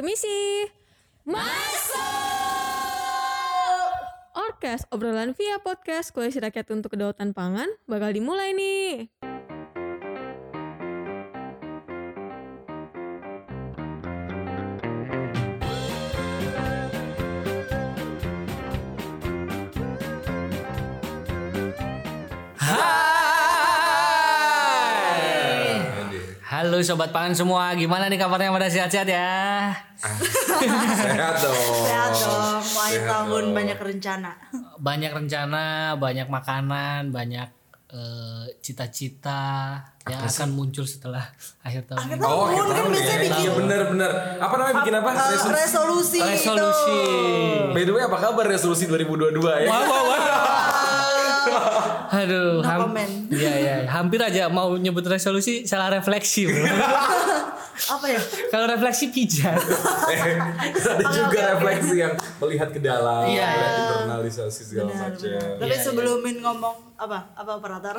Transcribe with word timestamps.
Permisi. 0.00 0.64
Masuk. 1.28 2.00
Orkes 4.32 4.88
obrolan 4.88 5.36
via 5.36 5.60
podcast 5.60 6.16
Koalisi 6.16 6.40
Rakyat 6.40 6.72
untuk 6.72 6.96
Kedaulatan 6.96 7.36
Pangan 7.36 7.68
bakal 7.84 8.16
dimulai 8.16 8.56
nih. 8.56 9.12
Halo 26.60 26.76
sobat 26.84 27.08
pangan 27.08 27.32
semua, 27.32 27.72
gimana 27.72 28.04
nih 28.04 28.20
kabarnya 28.20 28.52
pada 28.52 28.68
sehat-sehat 28.68 29.08
ya? 29.08 29.72
Sehat 29.96 31.40
dong. 31.40 31.56
Sehat 31.80 32.12
dong, 32.12 32.60
mau 32.60 32.84
akhir 32.84 33.00
Sehat 33.00 33.08
tahun 33.08 33.42
dong. 33.42 33.56
banyak 33.56 33.78
rencana. 33.80 34.30
Banyak 34.76 35.08
rencana, 35.10 35.64
banyak 35.96 36.28
makanan, 36.28 37.08
banyak 37.10 37.48
eh, 37.88 38.44
cita-cita 38.60 39.80
yang 40.04 40.20
akan 40.20 40.48
muncul 40.50 40.84
setelah 40.84 41.32
akhir 41.60 41.88
tahun. 41.88 41.96
Akhir 41.98 42.14
ini. 42.14 42.22
Oh, 42.22 42.28
tahun 42.28 42.44
akhir 42.44 42.60
kan 42.60 42.76
tahun 42.76 42.90
biasanya 42.92 43.08
ya. 43.08 43.24
bikin 43.24 43.40
Iya 43.40 43.50
benar 43.56 43.80
benar. 43.88 44.10
Apa 44.36 44.54
namanya 44.54 44.74
bikin 44.76 44.94
apa? 44.94 45.08
eh, 45.08 45.16
Resolusi. 45.16 45.48
resolusi, 45.56 46.18
Resolusi. 46.20 47.00
itu. 47.00 47.72
By 47.72 47.82
the 47.82 47.92
way, 47.94 48.02
apa 48.04 48.18
kabar 48.20 48.44
resolusi 48.44 48.84
2022 48.84 49.64
ya? 49.64 49.64
Wah, 49.64 49.80
wah, 49.80 50.02
wah. 50.06 50.20
Aduh, 52.10 52.58
No 52.58 52.66
ham- 52.66 52.82
comment. 52.84 53.12
Iya, 53.30 53.52
iya, 53.56 53.74
hampir 53.86 54.18
aja 54.18 54.46
mau 54.46 54.74
nyebut 54.74 55.02
resolusi 55.02 55.62
salah 55.62 55.88
refleksi. 55.88 56.44
bro. 56.44 56.58
Apa 57.90 58.06
ya? 58.06 58.20
Kalau 58.50 58.66
refleksi 58.66 59.08
pijat. 59.08 59.56
Eh, 59.56 60.36
Ada 60.90 61.04
juga 61.08 61.38
refleksi 61.54 61.96
yang 61.96 62.12
melihat 62.38 62.68
ke 62.68 62.78
dalam, 62.78 63.24
Iya, 63.24 63.46
melihat 63.46 63.72
iya. 63.72 63.88
internalisasi 63.96 64.60
segala 64.64 64.90
Benar, 64.90 65.02
macam. 65.08 65.22
benar. 65.24 65.56
Tapi 65.56 65.74
sebelum 65.78 66.18
ngomong 66.20 66.76
apa? 66.94 67.18
Apa 67.32 67.50
operator? 67.56 67.94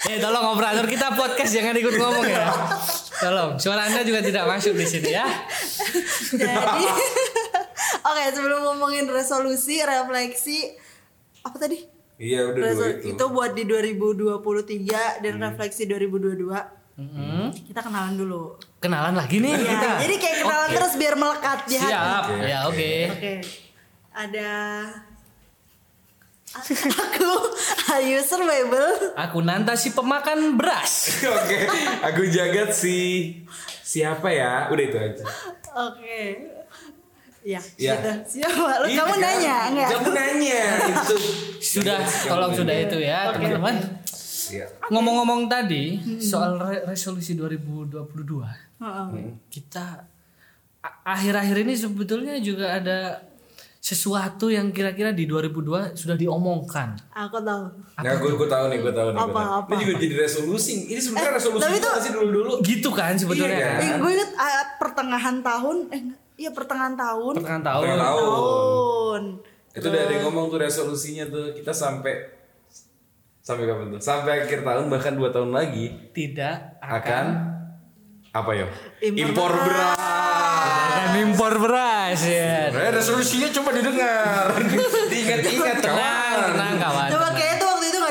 Eh 0.00 0.18
tolong 0.18 0.46
operator 0.52 0.84
kita 0.84 1.10
podcast 1.12 1.50
jangan 1.50 1.74
ikut 1.74 1.94
ngomong 1.94 2.26
ya. 2.26 2.46
Tolong, 3.18 3.50
suara 3.56 3.86
Anda 3.86 4.02
juga 4.02 4.20
tidak 4.20 4.44
masuk 4.46 4.74
di 4.74 4.84
sini 4.84 5.10
ya. 5.10 5.26
Jadi 6.28 6.84
Oke, 8.00 8.24
sebelum 8.30 8.60
ngomongin 8.62 9.06
resolusi, 9.06 9.80
refleksi 9.80 10.74
apa 11.40 11.56
tadi? 11.56 11.97
Iya 12.18 12.50
udah 12.50 12.60
dua 12.66 12.86
itu. 12.98 13.14
itu 13.14 13.24
buat 13.30 13.54
di 13.54 13.62
2023 13.62 15.22
dan 15.22 15.34
refleksi 15.38 15.86
2022. 15.86 16.50
Mm-hmm. 16.98 17.42
Kita 17.70 17.78
kenalan 17.78 18.18
dulu. 18.18 18.58
Kenalan 18.78 19.14
lagi 19.14 19.38
nih 19.38 19.54
Ya, 19.54 19.70
kita. 19.70 19.90
jadi 20.02 20.14
kayak 20.18 20.36
kenalan 20.42 20.70
terus 20.74 20.92
biar 20.98 21.14
melekat 21.14 21.58
di 21.64 21.76
hati. 21.78 21.94
Siap. 21.94 22.22
Oke, 22.26 22.42
Ya 22.42 22.58
oke. 22.60 22.74
oke. 22.74 22.92
Oke. 23.08 23.34
Ada 24.10 24.50
aku 26.98 27.30
Ayu 27.94 28.18
Survival. 28.18 29.14
Aku 29.14 29.38
Nanta 29.38 29.78
si 29.78 29.92
pemakan 29.92 30.58
beras. 30.58 31.12
Oke, 31.38 31.68
aku 32.02 32.26
jagat 32.26 32.72
si 32.72 32.96
siapa 33.80 34.32
ya? 34.32 34.66
Udah 34.66 34.82
itu 34.82 34.96
aja. 34.98 35.24
Oke. 35.78 36.18
Ya, 37.48 37.60
Ya. 37.80 37.96
sudah. 37.96 38.16
Siapa? 38.22 38.70
Lu 38.78 38.86
Iya 38.86 38.96
kamu 39.00 39.08
kan? 39.10 39.20
nanya 39.22 39.56
enggak? 39.66 39.88
Kamu 39.90 40.08
nanya 40.12 40.60
itu. 40.84 41.14
Sudah, 41.58 41.96
tolong 42.22 42.52
sudah 42.52 42.76
itu 42.76 42.96
ya 42.98 43.32
teman-teman. 43.32 43.74
Iya. 44.48 44.64
Ngomong-ngomong 44.86 45.40
tadi 45.46 45.84
soal 46.18 46.56
re- 46.56 46.84
resolusi 46.84 47.32
2022, 47.32 48.44
Heeh. 48.78 49.08
kita 49.48 50.04
akhir-akhir 51.02 51.56
ini 51.58 51.74
sebetulnya 51.74 52.36
juga 52.38 52.72
ada 52.74 53.24
sesuatu 53.78 54.48
yang 54.48 54.68
kira-kira 54.68 55.10
di 55.10 55.24
2002 55.24 55.94
sudah 55.94 56.12
diomongkan. 56.14 57.00
Aku 57.10 57.40
tahu. 57.40 57.64
Nah, 57.94 58.12
gue 58.14 58.30
gue 58.30 58.48
tahu 58.50 58.64
nih, 58.68 58.78
gue 58.78 58.92
tahu 58.92 59.08
nih. 59.10 59.18
Apa, 59.18 59.32
tahu. 59.34 59.52
apa, 59.54 59.68
Ini 59.70 59.82
juga 59.82 59.94
jadi 59.98 60.14
resolusi. 60.18 60.72
Ini 60.86 61.00
sebenarnya 61.00 61.30
Eh, 61.30 61.34
resolusi 61.34 61.64
itu 61.66 61.80
tuh- 61.82 61.96
sih 61.98 62.10
dulu 62.10 62.28
dulu. 62.30 62.52
Gitu 62.60 62.90
kan 62.90 63.12
sebetulnya 63.14 63.52
Iya, 63.54 63.68
kan. 63.70 63.80
Eh, 63.80 63.90
gue 63.96 64.10
inget 64.12 64.30
ah, 64.34 64.52
pertengahan 64.76 65.36
tahun, 65.40 65.76
eh 65.90 66.02
iya 66.38 66.50
pertengahan 66.50 66.94
tahun. 66.94 67.34
Pertengahan 67.34 67.64
tahun. 67.64 67.82
Tahun. 67.84 67.98
tahun. 67.98 68.22
Tahun. 68.22 69.22
Itu 69.74 69.86
udah 69.86 70.00
ada 70.00 70.12
yang 70.12 70.24
ngomong 70.24 70.46
tuh 70.48 70.58
resolusinya 70.58 71.24
tuh 71.26 71.50
kita 71.52 71.70
sampai 71.70 72.14
sampai 73.40 73.64
kapan 73.64 73.86
tuh? 73.90 74.00
Sampai 74.00 74.32
akhir 74.40 74.60
tahun 74.60 74.86
bahkan 74.86 75.14
dua 75.14 75.28
tahun 75.28 75.50
lagi 75.50 75.92
Tidak 76.10 76.56
akan 76.78 77.24
apa 78.30 78.50
ya? 78.52 78.66
Impor 79.00 79.24
Impor 79.24 79.52
beras. 79.56 79.98
akan 79.98 81.10
impor 81.18 81.54
beras 81.58 82.20
ya. 82.22 82.68
Eh, 82.68 82.90
resolusinya 82.92 83.48
coba 83.50 83.70
didengar. 83.72 84.46
Diingat-ingat 85.12 85.76
Tenang, 85.80 85.96
kawan. 85.96 86.48
tenang 86.52 86.74
kawan. 86.76 87.08
Coba 87.08 87.24
tenang. 87.24 87.34
kayak 87.34 87.52
itu 87.56 87.67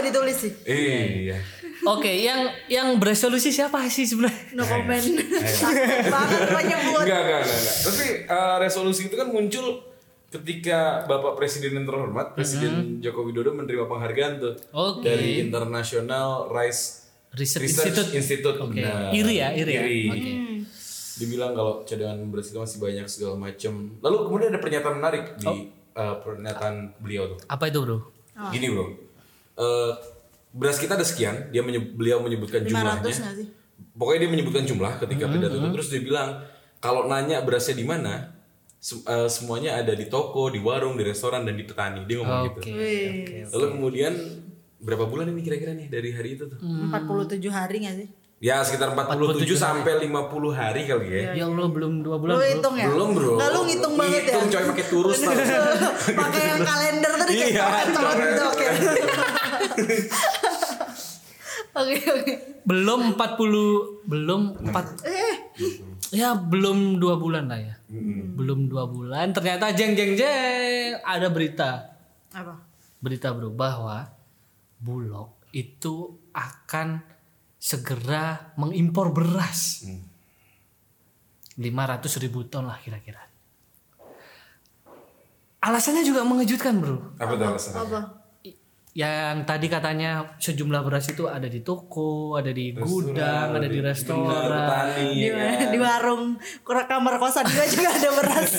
ditulis 0.07 0.37
sih. 0.37 0.51
Iya. 0.63 1.37
Oke, 1.85 2.09
yang 2.09 2.41
yang 2.67 2.97
beresolusi 2.97 3.47
siapa 3.49 3.85
sih 3.87 4.03
sebenarnya? 4.03 4.51
No 4.51 4.63
comment. 4.63 4.97
Banget 6.13 6.41
banyak 6.49 6.79
buat. 6.89 7.05
Enggak, 7.05 7.21
enggak, 7.21 7.41
enggak. 7.43 7.75
Tapi 7.79 8.05
eh, 8.25 8.55
resolusi 8.59 9.01
itu 9.05 9.15
kan 9.15 9.27
muncul 9.27 9.65
ketika 10.27 10.79
Bapak 11.05 11.35
Presiden 11.35 11.71
yang 11.73 11.85
terhormat, 11.85 12.33
Presiden 12.33 12.99
Joko 12.99 13.23
Widodo 13.23 13.53
menerima 13.53 13.85
penghargaan 13.85 14.33
tuh 14.37 14.53
Oke. 14.73 15.05
dari 15.05 15.39
International 15.39 16.49
Rice 16.49 17.07
Research 17.31 17.63
Research 17.63 17.87
Institute. 17.87 18.11
Institute. 18.13 18.57
Oke. 18.59 18.81
Nah, 18.81 19.13
Iri 19.13 19.35
ya, 19.37 19.49
iri 19.53 19.71
ya. 19.71 19.81
Iri. 19.83 20.01
Oke. 20.09 20.31
Dibilang 21.17 21.53
kalau 21.53 21.81
cadangan 21.81 22.19
beras 22.27 22.49
itu 22.49 22.57
masih 22.57 22.77
banyak 22.77 23.05
segala 23.07 23.35
macam. 23.35 23.73
Lalu 24.01 24.15
kemudian 24.27 24.49
ada 24.51 24.59
pernyataan 24.59 24.95
menarik 24.97 25.23
di 25.37 25.47
Oh. 25.47 25.57
eh, 25.95 26.15
pernyataan 26.21 26.75
beliau 26.99 27.31
tuh. 27.31 27.39
Apa 27.47 27.69
itu, 27.69 27.79
Bro? 27.81 27.97
Gini 28.53 28.69
bro, 28.69 28.85
Eh, 29.57 29.91
beras 30.51 30.77
kita 30.77 30.93
ada 30.93 31.03
sekian. 31.03 31.49
Dia 31.49 31.59
menyeb- 31.59 31.91
beliau 31.91 32.17
menyebutkan 32.19 32.61
500 32.61 32.69
jumlahnya. 32.69 33.01
nggak 33.01 33.35
sih? 33.35 33.47
Pokoknya 33.91 34.19
dia 34.19 34.31
menyebutkan 34.31 34.63
jumlah 34.63 34.93
ketika 34.99 35.25
Hmm, 35.25 35.33
pidato 35.33 35.55
itu 35.55 35.69
terus 35.71 35.87
dia 35.89 36.01
bilang 36.01 36.29
kalau 36.77 37.05
nanya 37.05 37.41
berasnya 37.41 37.73
di 37.73 37.83
mana, 37.83 38.37
sem- 38.77 39.01
eh, 39.03 39.25
semuanya 39.27 39.75
ada 39.75 39.91
di 39.91 40.05
toko, 40.05 40.47
di 40.47 40.57
warung, 40.57 40.93
di 40.93 41.03
restoran 41.03 41.41
dan 41.41 41.53
di 41.53 41.63
petani. 41.63 42.05
Dia 42.05 42.17
ngomong 42.19 42.41
gitu. 42.47 42.59
Oke. 42.59 42.71
Wih. 42.71 43.45
Lalu 43.47 43.65
kemudian 43.71 44.13
berapa 44.77 45.03
bulan 45.03 45.25
ini 45.27 45.41
kira-kira 45.41 45.73
nih 45.73 45.87
dari 45.87 46.09
hari 46.11 46.37
itu 46.37 46.45
tuh? 46.47 46.57
Hmm. 46.59 46.87
47 46.87 47.49
hari 47.49 47.77
nggak 47.81 47.97
sih? 47.97 48.09
Ya 48.37 48.61
sekitar 48.61 48.93
47, 48.93 49.57
sampai 49.57 49.97
50 49.99 50.53
hari 50.53 50.85
kali 50.85 51.09
ya. 51.09 51.33
Ya 51.33 51.45
Allah, 51.47 51.65
belum 51.67 52.05
dua 52.05 52.21
bulan, 52.21 52.33
Lu 52.33 52.39
Bro. 52.39 52.45
hitung 52.47 52.75
ya? 52.77 52.85
Belum 52.87 53.09
bro. 53.11 53.33
Nggak 53.33 53.49
lu 53.49 53.61
ngitung 53.65 53.93
banget 53.97 54.13
ya? 54.13 54.21
Ngitung 54.29 54.45
coy 54.47 54.63
pakai 54.69 54.85
turus. 54.87 55.17
Pakai 56.21 56.41
yang 56.47 56.61
kalender 56.61 57.13
tadi 57.15 57.31
kayak 57.33 57.49
Iya, 57.49 57.65
coret. 57.91 58.37
Oke. 59.77 59.95
Oke 61.77 61.95
oke. 62.01 62.33
Belum 62.65 63.13
40 63.13 64.09
belum 64.09 64.41
4 64.73 65.05
Eh, 65.05 65.35
ya 66.11 66.33
belum 66.33 66.97
dua 66.97 67.15
bulan 67.21 67.45
lah 67.47 67.59
ya. 67.61 67.75
Belum 68.33 68.65
dua 68.65 68.89
bulan 68.89 69.31
ternyata 69.31 69.71
jeng 69.71 69.93
jeng 69.93 70.17
jeng 70.17 70.97
ada 71.05 71.29
berita. 71.29 71.93
apa? 72.33 72.59
Berita 72.97 73.29
Bro 73.31 73.53
bahwa 73.53 74.09
Bulog 74.77 75.37
itu 75.53 76.17
akan 76.33 77.01
segera 77.57 78.53
mengimpor 78.57 79.13
beras. 79.13 79.85
500 81.57 82.21
ribu 82.21 82.45
ton 82.45 82.69
lah 82.69 82.77
kira-kira. 82.77 83.21
Alasannya 85.57 86.05
juga 86.05 86.21
mengejutkan 86.21 86.77
bro. 86.77 87.17
Apa 87.17 87.33
tuh 87.33 87.45
alasannya? 87.49 87.81
Apa? 87.81 87.99
Yang 88.97 89.45
tadi 89.45 89.69
katanya 89.69 90.25
sejumlah 90.41 90.81
beras 90.81 91.05
itu 91.05 91.29
ada 91.29 91.45
di 91.45 91.61
toko, 91.61 92.33
ada 92.33 92.49
di 92.49 92.73
gudang, 92.73 93.53
ada 93.53 93.69
di 93.69 93.77
Bener, 93.77 93.93
restoran. 93.93 94.49
petani. 94.49 95.09
Di, 95.13 95.21
ya 95.21 95.33
kan? 95.37 95.69
di 95.69 95.77
warung 95.77 96.23
kurang 96.65 96.89
kamar 96.89 97.21
kosan 97.21 97.45
juga 97.45 97.65
juga 97.77 97.89
ada 97.93 98.09
beras. 98.11 98.51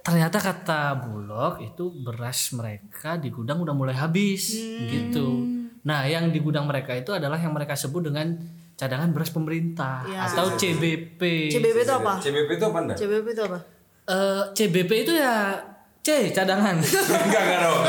Ternyata 0.00 0.38
kata 0.40 0.80
Bulog 1.02 1.60
itu 1.60 1.92
beras 1.92 2.54
mereka 2.54 3.18
di 3.18 3.28
gudang 3.28 3.60
udah 3.60 3.74
mulai 3.74 3.92
habis 3.92 4.56
gitu. 4.86 5.44
Nah, 5.82 6.06
yang 6.06 6.30
di 6.30 6.38
gudang 6.38 6.64
mereka 6.64 6.94
itu 6.94 7.10
adalah 7.10 7.36
yang 7.36 7.50
mereka 7.50 7.74
sebut 7.74 8.06
dengan 8.06 8.32
cadangan 8.78 9.12
beras 9.12 9.28
pemerintah 9.28 10.06
Ya. 10.06 10.24
atau 10.24 10.56
CBP. 10.56 11.52
CBB 11.52 11.76
itu 11.82 11.92
apa? 11.92 12.16
CBP 12.16 12.48
itu 12.54 12.64
apa 12.64 12.78
anda? 12.80 12.94
CBB 12.94 13.26
itu 13.28 13.42
apa? 13.44 13.58
Eh, 14.06 14.42
CBP 14.54 14.90
itu 15.04 15.12
ya 15.12 15.58
C 16.00 16.32
cadangan. 16.32 16.76
Enggak, 17.26 17.42
enggak 17.44 17.60
dong. 17.60 17.80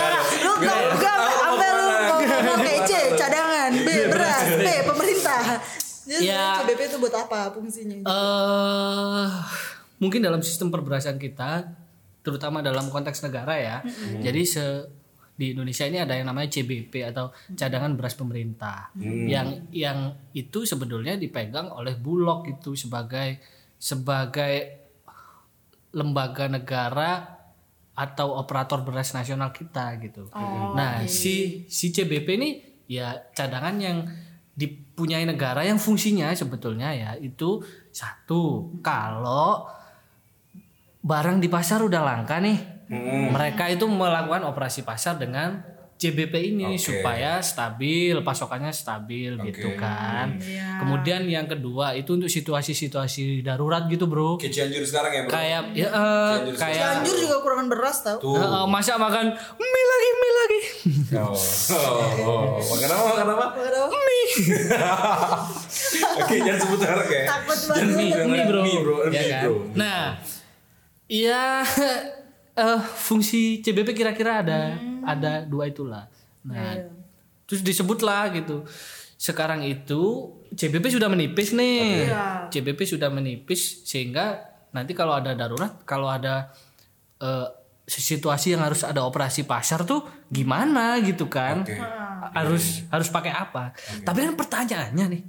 Lu 0.43 0.51
enggak 0.59 0.79
enggak 0.95 1.15
sampai 1.31 1.69
lu 1.71 1.83
ngomong 1.87 2.19
kayak 2.59 2.81
C 2.83 2.91
cadangan, 3.15 3.71
B 3.71 3.89
beras, 4.11 4.45
P 4.51 4.67
pemerintah. 4.83 5.41
Jadi 6.01 6.27
Ya. 6.27 6.59
CBP 6.59 6.91
itu 6.91 6.97
buat 6.99 7.13
apa 7.15 7.55
fungsinya? 7.55 8.03
Eh 8.03 9.29
mungkin 10.01 10.19
dalam 10.19 10.41
sistem 10.41 10.73
perberasan 10.73 11.15
kita 11.15 11.71
terutama 12.19 12.59
dalam 12.59 12.89
konteks 12.89 13.23
negara 13.23 13.55
ya. 13.55 13.77
Jadi 14.19 14.41
se 14.43 14.65
di 15.31 15.57
Indonesia 15.57 15.87
ini 15.87 15.97
ada 15.97 16.13
yang 16.13 16.27
namanya 16.27 16.51
CBP 16.51 16.93
atau 17.15 17.31
cadangan 17.55 17.95
beras 17.95 18.13
pemerintah. 18.13 18.91
Yang 18.99 19.71
yang 19.71 19.99
itu 20.35 20.67
sebetulnya 20.67 21.15
dipegang 21.15 21.71
oleh 21.71 21.95
Bulog 21.95 22.43
itu 22.45 22.75
sebagai 22.75 23.39
sebagai 23.79 24.83
lembaga 25.91 26.45
negara 26.45 27.40
atau 27.91 28.39
operator 28.39 28.81
beras 28.87 29.11
nasional 29.11 29.51
kita 29.51 29.99
gitu. 29.99 30.31
nah, 30.77 31.03
si 31.05 31.67
si 31.67 31.91
CBP 31.91 32.27
ini 32.39 32.49
ya 32.87 33.15
cadangan 33.35 33.75
yang 33.79 34.07
dipunyai 34.55 35.23
negara 35.23 35.63
yang 35.63 35.79
fungsinya 35.79 36.31
sebetulnya 36.35 36.91
ya 36.91 37.11
itu 37.19 37.63
satu 37.91 38.75
kalau 38.83 39.67
barang 41.01 41.41
di 41.41 41.49
pasar 41.49 41.81
udah 41.81 42.01
langka 42.01 42.37
nih. 42.37 42.57
Mereka 43.31 43.71
itu 43.71 43.87
melakukan 43.87 44.43
operasi 44.43 44.83
pasar 44.83 45.15
dengan 45.15 45.63
CBP 46.01 46.33
ini 46.49 46.65
Oke. 46.65 46.81
supaya 46.81 47.37
stabil, 47.39 48.17
pasokannya 48.19 48.73
stabil 48.73 49.37
gitu 49.45 49.77
kan. 49.77 50.33
Iya. 50.41 50.81
Kemudian 50.81 51.29
yang 51.29 51.45
kedua 51.45 51.93
itu 51.93 52.17
untuk 52.17 52.25
situasi-situasi 52.25 53.45
darurat 53.45 53.85
gitu, 53.85 54.09
Bro. 54.09 54.41
Kayak 54.41 54.53
Cianjur 54.57 54.81
sekarang 54.81 55.11
ya 55.13 55.21
bro. 55.21 55.31
Kayak 55.31 55.61
ya 55.71 55.87
eh, 55.87 55.93
Cianjur 55.93 56.55
kayak 56.57 56.75
Cianjur 56.81 57.15
juga 57.21 57.35
kurangan 57.39 57.67
beras 57.69 57.97
tau. 58.01 58.17
Tuh. 58.17 58.33
eh, 58.33 58.65
masa 58.65 58.97
makan 58.97 59.25
mie 59.37 59.85
lagi, 59.85 60.09
mie 60.11 60.33
lagi. 60.33 60.59
Oh, 61.11 61.37
oh, 61.77 62.01
oh. 62.25 62.45
Makan 62.57 62.89
apa? 62.89 63.05
Makan 63.53 63.73
apa? 63.77 63.85
mie. 63.93 64.25
Oke, 66.19 66.35
jangan 66.39 66.59
sebut 66.59 66.79
merek 66.81 67.09
ya. 67.09 67.23
Takut 67.29 67.59
banget. 67.69 67.85
mie, 67.93 68.15
mie, 68.25 68.43
Bro. 68.47 68.61
Mie, 68.63 68.79
bro. 68.81 68.95
Ya 69.05 69.09
Mie, 69.11 69.29
kan? 69.29 69.41
bro. 69.43 69.55
Nah, 69.75 70.03
ya 71.05 71.43
eh 72.61 72.79
fungsi 72.97 73.61
CBP 73.61 73.93
kira-kira 73.93 74.41
ada 74.41 74.61
ada 75.05 75.43
dua 75.45 75.69
itulah. 75.69 76.05
Nah, 76.45 76.87
terus 77.45 77.61
disebutlah 77.61 78.33
gitu. 78.33 78.65
Sekarang 79.21 79.61
itu 79.61 80.33
CBP 80.55 80.97
sudah 80.97 81.09
menipis 81.11 81.53
nih. 81.53 82.09
CBP 82.49 82.79
sudah 82.89 83.13
menipis 83.13 83.85
sehingga 83.85 84.41
nanti 84.73 84.97
kalau 84.97 85.17
ada 85.17 85.37
darurat, 85.37 85.83
kalau 85.85 86.09
ada 86.09 86.49
eh, 87.21 87.47
situasi 87.85 88.55
yang 88.55 88.63
harus 88.65 88.81
ada 88.87 89.03
operasi 89.03 89.43
pasar 89.45 89.83
tuh 89.83 90.07
gimana 90.31 90.97
gitu 91.03 91.27
kan? 91.27 91.61
Oke. 91.61 91.77
Harus 92.31 92.87
harus 92.87 93.09
pakai 93.11 93.33
apa? 93.35 93.75
Tapi 94.05 94.17
kan 94.25 94.33
pertanyaannya 94.37 95.05
nih. 95.11 95.23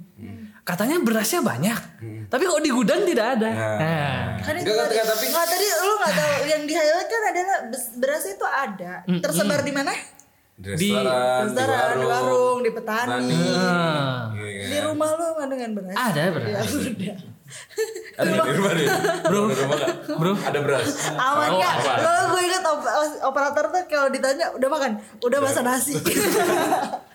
Katanya 0.63 0.95
berasnya 0.97 1.43
banyak. 1.43 1.79
Tapi 2.25 2.43
kok 2.45 2.63
di 2.63 2.71
gudang 2.71 3.03
tidak 3.03 3.35
ada. 3.35 3.49
Nah, 3.51 4.19
Kan 4.39 4.55
itu 4.55 4.63
Enggak, 4.65 4.87
tadi, 4.87 4.95
enggak, 4.95 5.07
tapi- 5.09 5.27
Nggak, 5.27 5.45
tadi 5.45 5.65
lu 5.77 5.93
nggak 5.93 6.13
tahu 6.13 6.41
yang 6.45 6.61
di 6.63 6.73
highlight 6.73 7.07
kan 7.07 7.21
adalah 7.25 7.57
berasnya 7.93 8.31
itu 8.33 8.47
ada. 8.47 8.93
Tersebar 9.19 9.59
di 9.61 9.73
mana? 9.73 9.91
Di 10.53 10.69
restoran, 10.69 11.41
di 11.41 11.47
Restoran, 11.49 11.91
di 11.91 12.05
warung, 12.05 12.07
warung, 12.07 12.57
di 12.61 12.71
petani. 12.71 13.41
Ah. 13.51 14.29
Iya, 14.31 14.47
iya. 14.47 14.65
Di 14.69 14.77
rumah 14.79 15.09
lu 15.11 15.25
nggak 15.33 15.49
dengan 15.49 15.69
beras? 15.73 15.95
ada 15.97 16.21
beras. 16.31 16.47
Ya 16.47 16.61
udah. 16.87 17.17
Ada 18.13 18.29
di 18.29 18.51
rumah 18.53 18.71
nih. 18.71 18.87
Bro, 19.23 19.39
di 19.47 19.55
rumah? 19.57 19.77
Bro. 20.13 20.31
Ada 20.37 20.59
beras. 20.59 20.89
Aman 21.11 21.49
Oh, 21.49 21.57
nggak? 21.57 21.73
aman. 21.75 21.97
Lo 21.97 22.11
gue 22.29 22.41
ingat 22.43 22.63
op- 22.63 22.89
operator 23.25 23.65
tuh 23.67 23.83
kalau 23.85 24.07
ditanya 24.07 24.45
udah 24.51 24.69
makan, 24.69 24.91
udah 25.19 25.39
masak 25.39 25.63
nasi. 25.63 25.93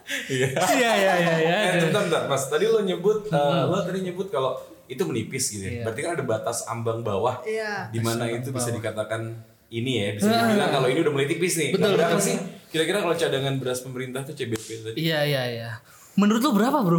Iya. 0.09 0.49
Iya 0.57 0.91
iya 0.97 1.13
iya 1.15 1.35
iya. 1.37 1.57
Eh, 1.71 1.85
bentar, 1.85 2.01
bentar, 2.03 2.23
Mas. 2.27 2.49
Tadi 2.49 2.65
lo 2.65 2.81
nyebut, 2.81 3.29
eh, 3.29 3.63
lo 3.63 3.77
tadi 3.79 4.01
nyebut 4.03 4.33
kalau 4.33 4.57
itu 4.87 5.05
menipis 5.05 5.53
gitu 5.53 5.69
ya. 5.69 5.85
Berarti 5.85 6.01
kan 6.01 6.17
ada 6.17 6.25
batas 6.25 6.65
ambang 6.65 7.05
bawah. 7.05 7.45
Iya. 7.45 7.93
Di 7.93 8.01
mana 8.01 8.25
itu 8.27 8.49
bisa 8.49 8.73
dikatakan 8.73 9.37
ini 9.69 10.01
ya, 10.01 10.09
bisa 10.17 10.33
dibilang 10.33 10.73
kalau 10.73 10.89
ini 10.89 10.99
udah 10.99 11.13
mulai 11.13 11.29
tipis 11.29 11.61
nih. 11.61 11.77
Betul, 11.77 11.93
berapa 11.95 12.17
sih? 12.17 12.41
Kira-kira 12.69 13.01
kalau 13.01 13.13
cadangan 13.13 13.55
beras 13.57 13.85
pemerintah 13.85 14.25
tuh 14.25 14.33
CBP 14.33 14.69
tadi? 14.83 14.97
Iya 14.99 15.21
iya 15.25 15.43
iya. 15.47 15.71
Menurut 16.19 16.43
lu 16.43 16.51
berapa, 16.53 16.83
Bro? 16.83 16.99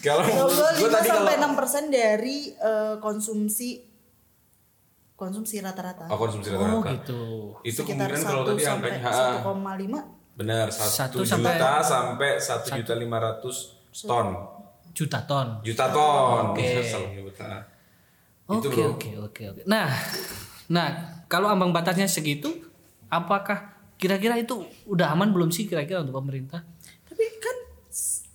Kalau 0.00 0.22
gue 0.22 0.68
gue 0.78 0.86
5 0.86 0.94
tadi 0.94 1.08
kalau 1.10 1.26
sampai 1.26 1.34
6 1.36 1.58
persen 1.58 1.84
dari 1.90 2.36
eh, 2.50 2.94
konsumsi 2.98 3.68
konsumsi 5.14 5.58
rata-rata. 5.58 6.06
oh, 6.06 6.18
konsumsi 6.18 6.50
Oh, 6.50 6.58
rata-rata. 6.78 6.90
gitu. 6.92 7.20
Itu 7.62 7.82
Sekitar 7.82 8.10
kemungkinan 8.10 8.22
kalau 8.24 8.42
1 8.42 8.48
tadi 8.48 8.62
sampai 8.62 8.88
angkanya 8.92 9.10
ha, 9.10 9.42
1,5 9.42 9.98
benar 10.32 10.66
Satu 10.72 10.88
satu 10.88 11.18
sampai- 11.22 11.54
juta 11.54 11.72
sampai 11.78 12.30
satu 12.40 12.66
juta 12.72 12.94
lima 12.96 13.18
ratus 13.20 13.56
ton. 14.00 14.28
Juta 14.92 15.18
ton. 15.22 15.48
Juta 15.60 15.86
ton. 15.90 16.42
Oke. 16.50 16.70
Nah, 17.38 17.62
Itu, 18.52 18.68
Oke 18.68 18.82
oke 18.84 19.08
oke 19.22 19.42
oke. 19.48 19.62
Nah, 19.64 19.88
nah 20.66 20.88
kalau 21.26 21.46
ambang 21.46 21.70
batasnya 21.70 22.04
segitu, 22.04 22.50
apakah 23.06 23.70
kira-kira 23.94 24.34
itu 24.34 24.60
udah 24.84 25.14
aman 25.14 25.30
belum 25.30 25.48
sih 25.48 25.64
kira-kira 25.64 26.02
untuk 26.02 26.18
pemerintah? 26.18 26.60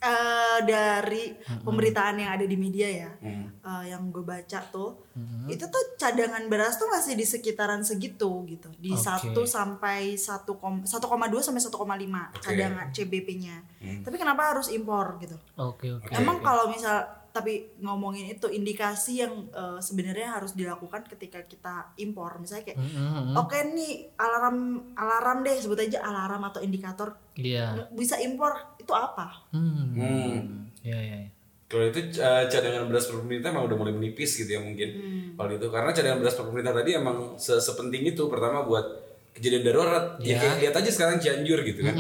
Eh, 0.08 0.60
dari 0.64 1.36
pemberitaan 1.62 2.16
yang 2.18 2.32
ada 2.34 2.46
di 2.48 2.58
media 2.58 2.88
ya, 2.88 3.12
eh, 3.22 3.84
yang 3.92 4.10
gue 4.10 4.24
baca 4.24 4.60
tuh, 4.72 5.04
itu 5.52 5.66
tuh 5.68 5.84
cadangan 6.00 6.48
beras 6.48 6.80
tuh 6.80 6.88
masih 6.88 7.14
di 7.14 7.26
sekitaran 7.28 7.84
segitu 7.84 8.48
gitu, 8.48 8.72
di 8.80 8.96
Oke. 8.96 9.36
1 9.36 9.44
sampai 9.46 10.16
1, 10.16 10.58
1,2 10.88 11.44
sampai 11.44 11.62
1,5 11.62 12.32
Oke. 12.34 12.42
cadangan 12.42 12.88
CBP-nya. 12.90 13.58
Tapi 14.02 14.16
kenapa 14.16 14.56
harus 14.56 14.72
impor 14.72 15.20
gitu? 15.20 15.36
Oke 15.60 15.92
oke. 15.94 16.10
Emang 16.16 16.40
kalau 16.42 16.72
misal 16.72 17.06
tapi 17.38 17.54
ngomongin 17.78 18.28
itu 18.28 18.48
indikasi 18.48 19.22
yang 19.22 19.34
eh, 19.48 19.78
sebenarnya 19.78 20.34
harus 20.34 20.52
dilakukan 20.52 21.06
ketika 21.08 21.40
kita 21.42 21.76
impor 21.98 22.38
misalnya 22.38 22.66
kayak 22.66 22.80
Mm-hmm. 22.80 23.34
oke 23.36 23.58
nih 23.72 23.94
alarm 24.16 24.58
alarm 24.94 25.38
deh 25.42 25.56
sebut 25.56 25.78
aja 25.80 26.02
alarm 26.02 26.42
atau 26.44 26.60
indikator 26.60 27.14
Iya. 27.34 27.86
bisa 27.90 28.18
impor 28.18 28.50
itu 28.78 28.90
apa? 28.90 29.46
Hmm. 29.50 29.94
Hmm. 29.94 30.66
Iya 30.82 30.98
iya. 30.98 31.18
iya. 31.20 31.30
Kalau 31.68 31.84
itu 31.86 32.00
uh, 32.18 32.48
cadangan 32.48 32.88
beras 32.88 33.06
per 33.06 33.20
pemerintah 33.20 33.52
emang 33.52 33.68
udah 33.68 33.76
mulai 33.76 33.92
menipis 33.92 34.34
gitu 34.36 34.50
ya 34.50 34.58
mungkin. 34.58 34.90
Kalau 35.34 35.52
itu 35.52 35.68
karena 35.68 35.92
cadangan 35.92 36.18
beras 36.18 36.34
per 36.34 36.46
pemerintah 36.46 36.74
tadi 36.74 36.96
emang 36.96 37.18
se- 37.36 37.60
sepenting 37.60 38.08
itu 38.08 38.24
pertama 38.26 38.64
buat 38.64 38.88
kejadian 39.32 39.64
darurat. 39.64 40.16
Ya, 40.18 40.40
kayak 40.40 40.58
lihat 40.60 40.76
aja 40.76 40.90
sekarang 40.90 41.20
Cianjur 41.20 41.60
gitu 41.62 41.84
kan. 41.84 41.96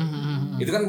Itu 0.55 0.71
kan 0.71 0.83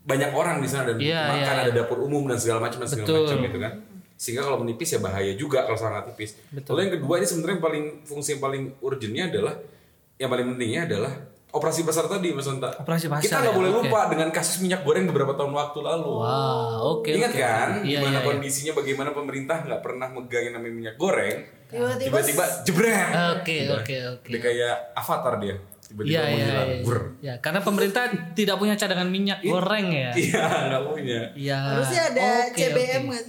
banyak 0.00 0.30
orang 0.30 0.58
di 0.58 0.66
sana 0.66 0.88
dan 0.88 0.96
Iya, 0.96 1.20
makan 1.28 1.54
iya, 1.54 1.62
ada 1.62 1.72
dapur 1.74 1.98
umum 2.00 2.24
dan 2.24 2.36
segala 2.36 2.64
macam 2.64 2.80
dan 2.80 2.88
segala 2.88 3.06
Betul. 3.06 3.20
macam 3.22 3.38
gitu 3.44 3.58
kan. 3.58 3.72
Sehingga 4.14 4.42
kalau 4.42 4.58
menipis 4.58 4.90
ya 4.90 5.00
bahaya 5.00 5.32
juga 5.32 5.64
kalau 5.64 5.76
sangat 5.76 6.08
tipis. 6.08 6.36
Lalu 6.52 6.80
yang 6.82 6.92
kedua 6.96 7.14
ini 7.16 7.26
sebenarnya 7.26 7.54
yang 7.56 7.64
paling 7.64 7.84
fungsi 8.04 8.28
yang 8.34 8.42
paling 8.42 8.62
urgentnya 8.78 9.24
adalah 9.28 9.54
yang 10.16 10.28
paling 10.28 10.46
pentingnya 10.50 10.82
adalah 10.84 11.12
operasi 11.50 11.82
pasar 11.82 12.04
tadi 12.06 12.30
Mas 12.30 12.44
Anta. 12.44 12.68
Operasi 12.76 13.08
pasar 13.08 13.24
Kita 13.24 13.36
nggak 13.40 13.50
ya, 13.50 13.58
boleh 13.58 13.70
oke. 13.72 13.78
lupa 13.82 14.00
dengan 14.06 14.28
kasus 14.28 14.60
minyak 14.60 14.84
goreng 14.84 15.04
beberapa 15.04 15.32
tahun 15.32 15.50
waktu 15.50 15.78
lalu. 15.80 16.12
Wah, 16.20 16.76
oke. 16.86 17.08
Ingat 17.10 17.32
oke. 17.32 17.40
kan 17.40 17.68
Iya 17.80 17.96
gimana 17.96 18.12
iya. 18.12 18.20
iya. 18.20 18.28
kondisinya 18.28 18.72
bagaimana 18.76 19.10
pemerintah 19.10 19.56
nggak 19.64 19.80
pernah 19.80 20.06
megang 20.08 20.42
yang 20.44 20.54
namanya 20.54 20.74
minyak 20.76 20.96
goreng 20.96 21.38
Tiba-tiba 21.70 22.18
tiba-tiba 22.18 22.44
jebret 22.66 23.10
Oke 23.38 23.56
oke 23.70 23.96
oke. 24.10 24.28
dia 24.28 24.40
kayak 24.40 24.74
avatar 24.92 25.38
dia 25.38 25.54
tiba-tiba 25.90 26.22
menghilang 26.22 26.68
iya. 26.70 26.80
Gur. 26.80 27.00
Ya, 27.18 27.34
karena 27.36 27.60
pemerintah 27.60 28.06
tidak 28.32 28.56
punya 28.56 28.74
cadangan 28.74 29.06
minyak 29.06 29.42
goreng 29.42 29.90
ya. 29.90 30.10
iya 30.14 30.46
nggak 30.68 30.82
punya 30.86 31.20
Iya. 31.34 31.58
Harusnya 31.58 32.02
ada 32.06 32.22
Oke, 32.46 32.54
CBM 32.56 33.04
oke. 33.04 33.12
kan? 33.12 33.26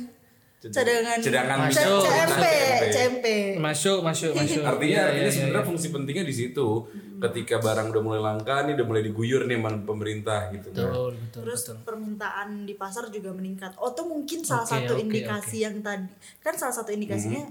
Cadangan 0.62 1.18
cadangan 1.18 1.58
Masuk. 1.66 2.02
CMP, 2.06 2.44
CMP. 2.46 2.46
CMP. 2.94 3.26
Masuk 3.58 4.00
masuk 4.02 4.32
masuk. 4.38 4.62
artinya 4.62 4.94
Iya, 4.94 5.02
artinya 5.10 5.26
iya, 5.26 5.34
sebenarnya 5.34 5.58
iya. 5.58 5.66
fungsi 5.66 5.88
pentingnya 5.90 6.22
di 6.22 6.36
situ 6.38 6.68
ketika 7.18 7.56
barang 7.58 7.88
udah 7.90 8.02
mulai 8.02 8.18
langka 8.18 8.66
nih 8.66 8.74
udah 8.74 8.86
mulai 8.86 9.02
diguyur 9.02 9.46
nih 9.46 9.58
sama 9.58 9.74
pemerintah 9.82 10.50
gitu 10.50 10.70
kan 10.70 10.86
betul 10.86 11.12
betul 11.18 11.42
Terus 11.42 11.62
betul. 11.64 11.78
permintaan 11.82 12.50
di 12.64 12.74
pasar 12.74 13.10
juga 13.10 13.30
meningkat. 13.32 13.74
Oh 13.78 13.90
tuh 13.92 14.06
mungkin 14.06 14.42
salah 14.42 14.62
Oke, 14.62 14.74
satu 14.86 14.94
oke, 14.94 15.02
indikasi 15.02 15.58
yang 15.62 15.82
tadi 15.82 16.06
kan 16.38 16.54
salah 16.54 16.76
satu 16.76 16.94
indikasinya 16.94 17.42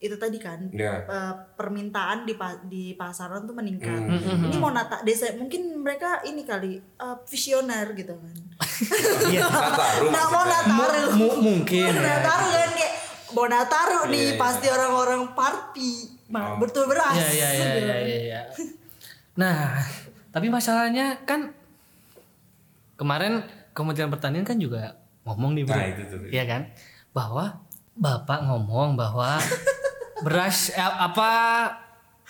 itu 0.00 0.16
tadi 0.16 0.36
kan 0.36 0.56
Iya. 0.66 1.04
eh, 1.04 1.32
permintaan 1.54 2.24
di 2.24 2.32
pa- 2.32 2.56
di 2.62 2.92
pasaran 2.94 3.44
tuh 3.44 3.52
meningkat. 3.52 4.00
Hmm, 4.00 4.48
Ini 4.48 4.56
mau 4.56 4.70
nata 4.70 5.00
desa 5.00 5.28
mungkin 5.34 5.76
mereka 5.76 6.20
ini 6.22 6.40
kali 6.42 6.76
eh, 6.76 7.16
visioner 7.22 7.92
gitu 7.92 8.12
kan. 8.12 8.34
Iya. 9.28 9.44
Nataru 9.46 10.06
Nah 10.08 10.24
mau 10.26 10.40
maksudnya. 10.40 10.60
nataru. 10.66 11.04
Mu- 11.14 11.40
mungkin 11.42 11.90
ya. 11.90 12.00
Nataru 12.16 12.46
kan 12.50 12.70
kayak 12.72 12.94
mau 13.30 13.46
nataru 13.46 14.00
nih 14.06 14.16
Iya, 14.18 14.30
iya. 14.30 14.40
pasti 14.40 14.66
orang-orang 14.66 15.22
party. 15.30 15.92
Oh. 16.30 16.56
Betul 16.56 16.84
beras. 16.86 17.14
Iya 17.14 17.28
iya 17.28 17.48
iya 17.50 17.68
iya 17.70 17.96
iya. 17.98 18.18
iya. 18.24 18.40
Nah, 19.32 19.84
tapi 20.30 20.48
masalahnya 20.48 21.20
kan 21.22 21.52
kemarin 22.96 23.44
Kementerian 23.70 24.08
Pertanian 24.08 24.42
kan 24.42 24.56
juga 24.56 24.96
ngomong 25.22 25.54
nih, 25.54 25.64
Bro. 25.64 25.74
Nah, 25.74 25.86
itu 25.86 26.02
tuh. 26.06 26.18
Iya 26.26 26.44
kan? 26.44 26.62
Bahwa 27.10 27.60
Bapak 27.92 28.42
ngomong 28.42 28.94
bahwa 28.94 29.36
beras 30.20 30.70
eh, 30.70 30.80
apa 30.80 31.30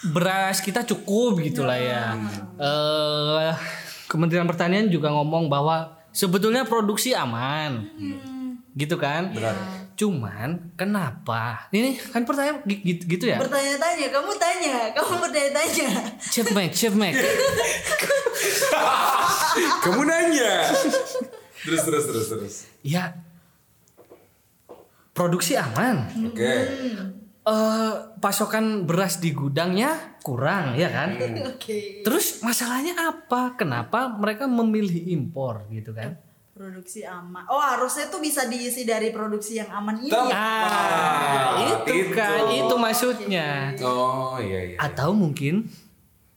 beras 0.06 0.59
kita 0.59 0.82
cukup 0.82 1.40
gitulah 1.40 1.76
ya. 1.76 2.14
Eh 2.56 3.52
Kementerian 4.06 4.42
Pertanian 4.44 4.90
juga 4.90 5.06
ngomong 5.09 5.47
bahwa 5.47 5.94
sebetulnya 6.11 6.66
produksi 6.66 7.14
aman. 7.14 7.87
Gitu 8.73 8.94
kan? 8.97 9.30
Cuman 9.94 10.73
kenapa? 10.75 11.68
Ini 11.70 11.94
kan 12.11 12.25
pertanyaan 12.25 12.59
gi- 12.64 12.82
gitu, 12.82 13.02
gitu 13.06 13.25
ya. 13.28 13.38
Bertanya-tanya, 13.38 14.09
kamu 14.09 14.32
tanya, 14.35 14.76
kamu 14.90 15.12
bertanya-tanya. 15.20 15.88
Chef 16.18 16.49
Mac, 16.50 16.70
Chef 16.73 16.94
Mac. 16.97 17.14
Kamu 19.80 20.02
nanya. 20.04 20.64
terus 21.61 21.82
terus 21.85 22.04
terus 22.06 22.26
terus. 22.26 22.54
ya 22.80 23.12
produksi 25.12 25.52
aman. 25.54 26.09
Oke. 26.25 26.52
Eh 27.40 27.92
pasokan 28.18 28.85
beras 28.85 29.16
di 29.16 29.32
gudangnya 29.32 30.20
kurang 30.20 30.76
ya 30.76 30.88
kan? 30.88 31.16
Oke. 31.50 32.04
Terus 32.04 32.40
masalahnya 32.40 32.92
apa? 32.97 33.56
Kenapa 33.56 34.12
mereka 34.12 34.44
memilih 34.44 35.09
impor 35.09 35.64
gitu 35.68 35.90
kan? 35.90 36.20
Produksi 36.52 37.00
aman. 37.00 37.49
Oh, 37.49 37.56
harusnya 37.56 38.06
tuh 38.06 38.20
bisa 38.20 38.44
diisi 38.44 38.85
dari 38.85 39.09
produksi 39.09 39.56
yang 39.56 39.73
aman 39.73 39.97
ini. 39.99 40.12
Tepat. 40.12 40.28
ya? 40.28 40.37
Ah, 40.37 41.49
itu 41.64 41.92
itu. 41.97 42.12
kan, 42.12 42.40
itu 42.52 42.75
maksudnya. 42.76 43.49
Oh 43.80 44.37
iya 44.37 44.61
iya. 44.66 44.76
Atau 44.76 45.16
mungkin 45.16 45.73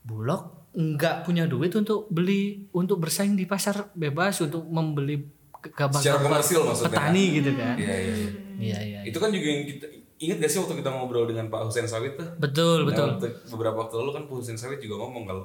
Bulog 0.02 0.72
nggak 0.72 1.24
punya 1.24 1.44
duit 1.46 1.70
untuk 1.74 2.08
beli 2.08 2.66
untuk 2.72 2.98
bersaing 2.98 3.36
di 3.36 3.44
pasar 3.44 3.92
bebas 3.94 4.40
untuk 4.40 4.64
membeli 4.64 5.22
ke- 5.54 5.70
gabah 5.70 6.00
Secara 6.00 6.24
komersil 6.24 6.60
maksudnya. 6.64 6.96
petani 6.96 7.26
gitu 7.36 7.52
kan? 7.54 7.76
Iya 7.76 7.94
iya. 7.94 8.14
iya. 8.16 8.30
Iya 8.54 8.80
iya. 8.82 9.00
Itu 9.04 9.18
kan 9.18 9.30
juga 9.30 9.44
yang 9.46 9.64
kita 9.68 9.86
ingat 10.24 10.38
gak 10.40 10.50
sih 10.50 10.60
waktu 10.60 10.76
kita 10.76 10.90
ngobrol 10.90 11.24
dengan 11.24 11.48
Pak 11.48 11.62
Hussein 11.64 11.86
Sawit 11.86 12.14
tuh? 12.14 12.28
Betul 12.36 12.82
Nah, 12.82 12.88
betul. 12.90 13.08
waktu- 13.14 13.36
beberapa 13.48 13.78
waktu 13.80 13.96
lalu 13.96 14.12
kan 14.12 14.24
Pak 14.24 14.36
Hussein 14.36 14.56
Sawit 14.56 14.78
juga 14.78 14.96
ngomong 14.98 15.24
kalau 15.24 15.44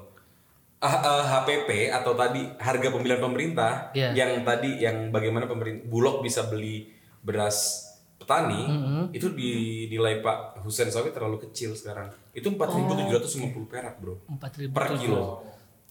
ah, 0.79 0.97
ah, 0.97 1.25
HPP 1.37 1.71
atau 1.89 2.13
tadi 2.13 2.47
harga 2.55 2.89
pembelian 2.89 3.19
pemerintah 3.19 3.91
Iya. 3.93 4.15
yang 4.15 4.43
tadi 4.43 4.79
yang 4.79 5.11
bagaimana 5.11 5.45
pemerintah 5.45 5.85
Bulog 5.85 6.21
bisa 6.21 6.45
beli 6.45 6.87
beras 7.19 7.85
petani 8.17 8.63
Mm-hmm. 8.63 9.05
itu 9.11 9.27
dinilai 9.29 10.19
Pak 10.19 10.63
Hussein 10.63 10.87
Sawit 10.87 11.11
terlalu 11.11 11.39
kecil 11.41 11.73
sekarang. 11.73 12.11
Itu 12.31 12.51
4.750 12.51 13.19
perak, 13.65 13.99
Bro. 13.99 14.23
4.000 14.29 14.71
Per 14.71 14.87
kilo. 14.97 15.43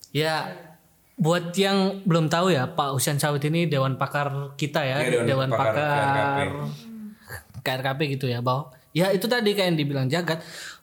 Ya, 0.10 0.56
buat 1.14 1.50
yang 1.52 2.00
belum 2.04 2.28
tahu 2.28 2.48
ya, 2.50 2.70
Pak 2.70 2.94
Husain 2.94 3.18
Sawit 3.18 3.42
ini 3.44 3.66
dewan 3.66 3.98
pakar 3.98 4.54
kita 4.54 4.80
ya, 4.82 5.02
Iya, 5.02 5.26
dewan, 5.26 5.26
dewan 5.26 5.50
pakar 5.52 5.76
pakar, 5.76 6.48
KRKP 7.60 8.00
gitu 8.14 8.26
ya, 8.26 8.40
bahwa 8.40 8.72
ya 8.92 9.10
itu 9.10 9.26
tadi 9.26 9.52
kayak 9.52 9.68
yang 9.68 9.78
dibilang 9.78 10.08
Jagat 10.08 10.40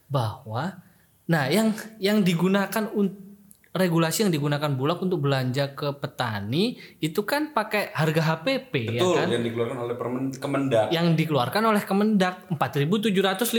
bahwa 0.06 0.80
nah 1.24 1.46
yang 1.46 1.72
yang 1.98 2.20
digunakan 2.20 2.68
un- 2.90 3.22
regulasi 3.70 4.22
yang 4.22 4.30
digunakan 4.30 4.70
Bulog 4.70 5.02
untuk 5.02 5.18
belanja 5.20 5.74
ke 5.74 5.90
petani 5.94 6.74
itu 6.98 7.20
kan 7.22 7.50
pakai 7.50 7.90
harga 7.90 8.22
HPP 8.36 8.70
ya 8.88 9.02
Betul, 9.02 9.14
kan? 9.16 9.26
yang 9.28 9.42
dikeluarkan 9.42 9.78
oleh 9.80 9.94
Permen- 9.94 10.30
Kemendak. 10.32 10.86
Yang 10.88 11.06
dikeluarkan 11.18 11.62
oleh 11.66 11.82
Kemendak 11.82 12.34
4.750. 12.48 13.58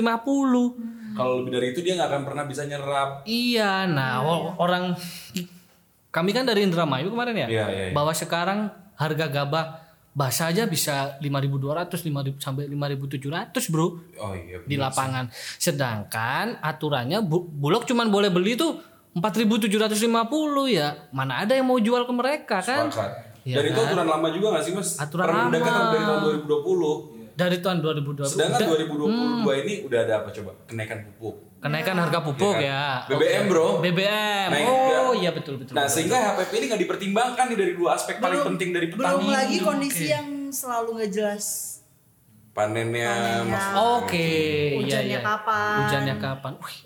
Kalau 1.14 1.34
lebih 1.40 1.52
dari 1.52 1.68
itu 1.70 1.80
dia 1.80 1.94
nggak 1.96 2.10
akan 2.10 2.24
pernah 2.24 2.44
bisa 2.44 2.64
nyerap. 2.64 3.24
Iya, 3.24 3.88
nah 3.88 4.20
o- 4.22 4.56
orang 4.56 4.96
kami 6.10 6.32
kan 6.32 6.44
dari 6.44 6.64
Indramayu 6.64 7.08
kemarin 7.10 7.36
ya, 7.36 7.48
Iya, 7.48 7.66
iya, 7.68 7.84
iya. 7.86 7.94
bahwa 7.94 8.12
sekarang 8.12 8.60
harga 8.96 9.28
gabah 9.28 9.66
basah 10.16 10.48
aja 10.48 10.64
bisa 10.66 11.20
5.200, 11.20 11.92
5.000 12.00 12.40
sampai 12.40 12.66
5.700 12.66 13.52
bro 13.68 14.00
Oh 14.16 14.32
iya. 14.32 14.64
di 14.64 14.76
lapangan. 14.76 15.28
Sedangkan 15.60 16.56
aturannya 16.58 17.20
Bu- 17.20 17.44
Bulog 17.46 17.84
cuman 17.84 18.08
boleh 18.08 18.32
beli 18.32 18.56
tuh 18.56 18.80
4.750 19.12 19.68
ya. 20.70 21.12
Mana 21.12 21.44
ada 21.44 21.52
yang 21.52 21.66
mau 21.66 21.78
jual 21.78 22.04
ke 22.04 22.14
mereka 22.14 22.58
kan? 22.60 22.88
Sepakat. 22.88 23.12
Iya 23.44 23.62
Dan 23.62 23.64
itu 23.70 23.80
aturan 23.80 24.08
lama 24.08 24.28
juga 24.30 24.48
gak 24.56 24.64
sih 24.64 24.74
mas? 24.74 24.98
Aturan 24.98 25.28
Permendak 25.28 25.62
kan 25.62 25.72
lama. 25.72 25.92
dari 25.92 26.02
tahun 26.02 26.20
2020. 26.48 27.14
Dari 27.36 27.58
tahun 27.60 27.78
2020 27.84 28.26
Sedangkan 28.26 28.60
udah 28.64 28.88
2022 29.44 29.62
ini 29.62 29.74
udah 29.84 30.00
ada 30.02 30.14
apa 30.18 30.30
coba? 30.32 30.52
Kenaikan 30.66 30.98
pupuk. 31.06 31.45
Kenaikan 31.58 31.96
harga 31.98 32.20
pupuk 32.22 32.56
ya. 32.58 33.04
BBM 33.06 33.44
bro. 33.46 33.68
BBM. 33.80 34.50
Naik 34.50 34.68
oh 34.68 35.14
iya 35.14 35.32
betul 35.32 35.58
betul. 35.58 35.74
Nah 35.74 35.86
sehingga 35.86 36.16
HPP 36.32 36.52
ini 36.56 36.66
nggak 36.68 36.82
dipertimbangkan 36.82 37.46
nih 37.48 37.58
dari 37.58 37.74
dua 37.74 37.96
aspek 37.96 38.18
paling 38.18 38.42
penting 38.46 38.70
dari 38.70 38.88
Belum 38.88 39.02
petani. 39.20 39.28
lagi 39.28 39.58
kondisi 39.60 40.06
yang 40.08 40.28
selalu 40.50 40.90
nggak 40.98 41.12
jelas. 41.12 41.46
Panennya, 42.52 43.12
Panennya. 43.12 43.60
Oke, 44.00 44.16
iya 44.16 44.80
Hujannya 44.80 45.12
iya. 45.12 45.20
kapan. 45.22 45.76
Hujannya 45.82 46.16
kapan? 46.16 46.54
Wih, 46.56 46.78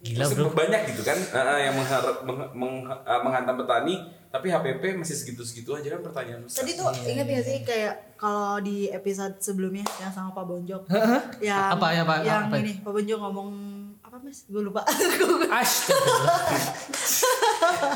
gila 0.00 0.24
Masih 0.24 0.34
bro. 0.34 0.48
banyak 0.56 0.80
gitu 0.88 1.02
kan 1.02 1.18
eh, 1.20 1.58
yang 1.60 1.74
mengharap 1.76 2.16
meng- 2.24 2.52
meng- 2.54 2.80
eh, 2.88 3.20
menghantam 3.20 3.54
petani, 3.54 3.94
tapi 4.26 4.48
HPP 4.48 4.96
masih 4.96 5.12
segitu-segitu 5.14 5.68
aja 5.70 5.92
kan 5.92 6.00
pertanyaan 6.00 6.40
besar. 6.42 6.64
Tadi 6.64 6.72
tuh 6.72 6.88
inget 7.04 7.28
gak 7.28 7.44
sih 7.44 7.58
kayak 7.60 8.16
kalau 8.16 8.56
di 8.58 8.88
episode 8.88 9.36
sebelumnya 9.36 9.84
yang 10.00 10.08
sama 10.08 10.32
Pak 10.32 10.44
Bonjok, 10.46 10.82
yang 11.44 11.76
Apa 11.76 11.86
ya, 11.92 12.02
Pak? 12.02 12.18
yang 12.24 12.48
Apa 12.48 12.56
ya? 12.56 12.62
ini 12.64 12.72
Pak 12.80 12.88
Bonjok 12.90 13.18
ngomong 13.20 13.48
apa 14.18 14.26
mas? 14.26 14.42
Gue 14.50 14.66
lupa. 14.66 14.82
Astagfirullah. 15.62 16.42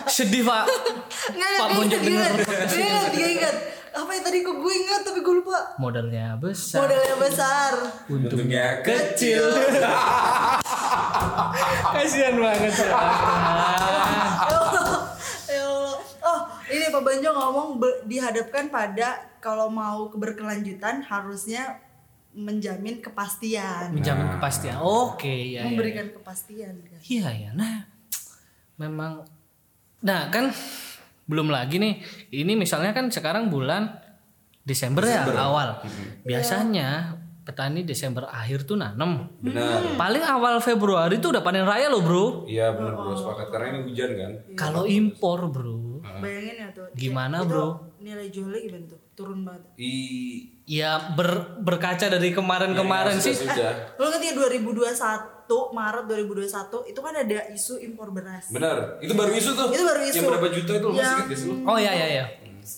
Sedih 0.07 0.47
pak. 0.47 0.71
Nggak, 1.35 1.51
Pak 1.59 1.69
Bonjok 1.75 2.01
denger 2.07 2.31
ingat, 2.79 3.11
ingat. 3.11 3.57
Apa 3.91 4.11
yang 4.15 4.23
tadi 4.23 4.39
kok 4.47 4.57
gue 4.63 4.73
ingat 4.87 5.03
tapi 5.03 5.19
gue 5.19 5.35
lupa. 5.43 5.75
Modalnya 5.83 6.39
besar. 6.39 6.87
Modalnya 6.87 7.17
besar. 7.19 7.73
Untungnya 8.07 8.87
kecil. 8.87 9.51
Kasihan 11.99 12.39
banget 12.39 12.71
ya. 12.71 12.87
ya. 15.51 15.67
Oh, 16.23 16.41
ini 16.71 16.87
Pak 16.87 17.03
Banjo 17.03 17.31
ngomong 17.35 17.83
dihadapkan 18.07 18.71
pada 18.71 19.27
kalau 19.43 19.67
mau 19.67 20.07
keberkelanjutan 20.07 21.03
harusnya 21.03 21.83
menjamin 22.33 23.05
kepastian, 23.05 23.93
Menjamin 23.93 24.29
kepastian. 24.33 24.81
Oke, 24.81 25.29
ya. 25.53 25.63
ya, 25.63 25.69
memberikan 25.69 26.09
kepastian. 26.11 26.81
kan. 26.81 26.99
Iya 27.05 27.29
ya. 27.29 27.51
Nah, 27.53 27.85
memang. 28.81 29.25
Nah 30.03 30.33
kan 30.33 30.51
belum 31.29 31.53
lagi 31.53 31.79
nih. 31.79 32.01
Ini 32.33 32.53
misalnya 32.59 32.97
kan 32.97 33.13
sekarang 33.13 33.53
bulan 33.53 34.01
Desember, 34.65 35.05
ya 35.05 35.27
awal. 35.29 35.83
Biasanya 36.23 37.19
petani 37.43 37.83
Desember 37.83 38.31
akhir 38.31 38.65
tuh 38.65 38.79
nanem. 38.79 39.27
Benar. 39.43 39.99
Paling 39.99 40.23
awal 40.23 40.63
Februari 40.63 41.19
tuh 41.19 41.35
udah 41.35 41.43
panen 41.43 41.67
raya 41.67 41.91
loh 41.91 42.03
bro. 42.03 42.27
Iya 42.47 42.71
benar 42.75 42.95
bro 42.95 43.13
sepakat 43.19 43.51
karena 43.51 43.67
ini 43.75 43.81
hujan 43.91 44.11
kan. 44.15 44.33
Kalau 44.55 44.87
impor 44.87 45.51
bro, 45.51 45.99
Bayangin 46.23 46.57
ya 46.63 46.69
tuh. 46.71 46.87
Gimana, 46.95 47.43
itu 47.43 47.51
bro? 47.51 47.69
Nilai 47.99 48.29
jualnya 48.31 48.61
gimana 48.63 48.87
tuh? 48.87 49.01
Turun 49.13 49.45
banget. 49.45 49.63
I 49.77 49.95
ya 50.65 51.13
ber- 51.13 51.59
berkaca 51.59 52.09
dari 52.09 52.31
kemarin-kemarin 52.31 53.15
Iya, 53.15 53.25
sih. 53.25 53.35
sudah. 53.37 53.93
Lo 53.95 54.09
ngerti 54.09 54.27
ya 54.27 54.35
2021 54.35 55.53
Maret 55.71 56.05
2021 56.07 56.49
itu 56.87 56.99
kan 56.99 57.13
ada 57.13 57.39
isu 57.51 57.77
impor 57.79 58.09
beras. 58.09 58.49
Benar. 58.49 58.97
Itu 58.99 59.13
baru 59.13 59.33
isu 59.33 59.51
tuh. 59.53 59.69
Itu 59.69 59.83
baru 59.83 60.01
isu. 60.03 60.17
Yang 60.17 60.29
berapa 60.31 60.49
juta 60.51 60.73
itu 60.73 60.87
lo 60.87 60.95
masih 60.95 61.17
ingat 61.19 61.37
sih 61.37 61.47
lo? 61.47 61.55
Oh 61.63 61.77
ya 61.77 61.93
ya 61.93 62.09
ya. 62.11 62.25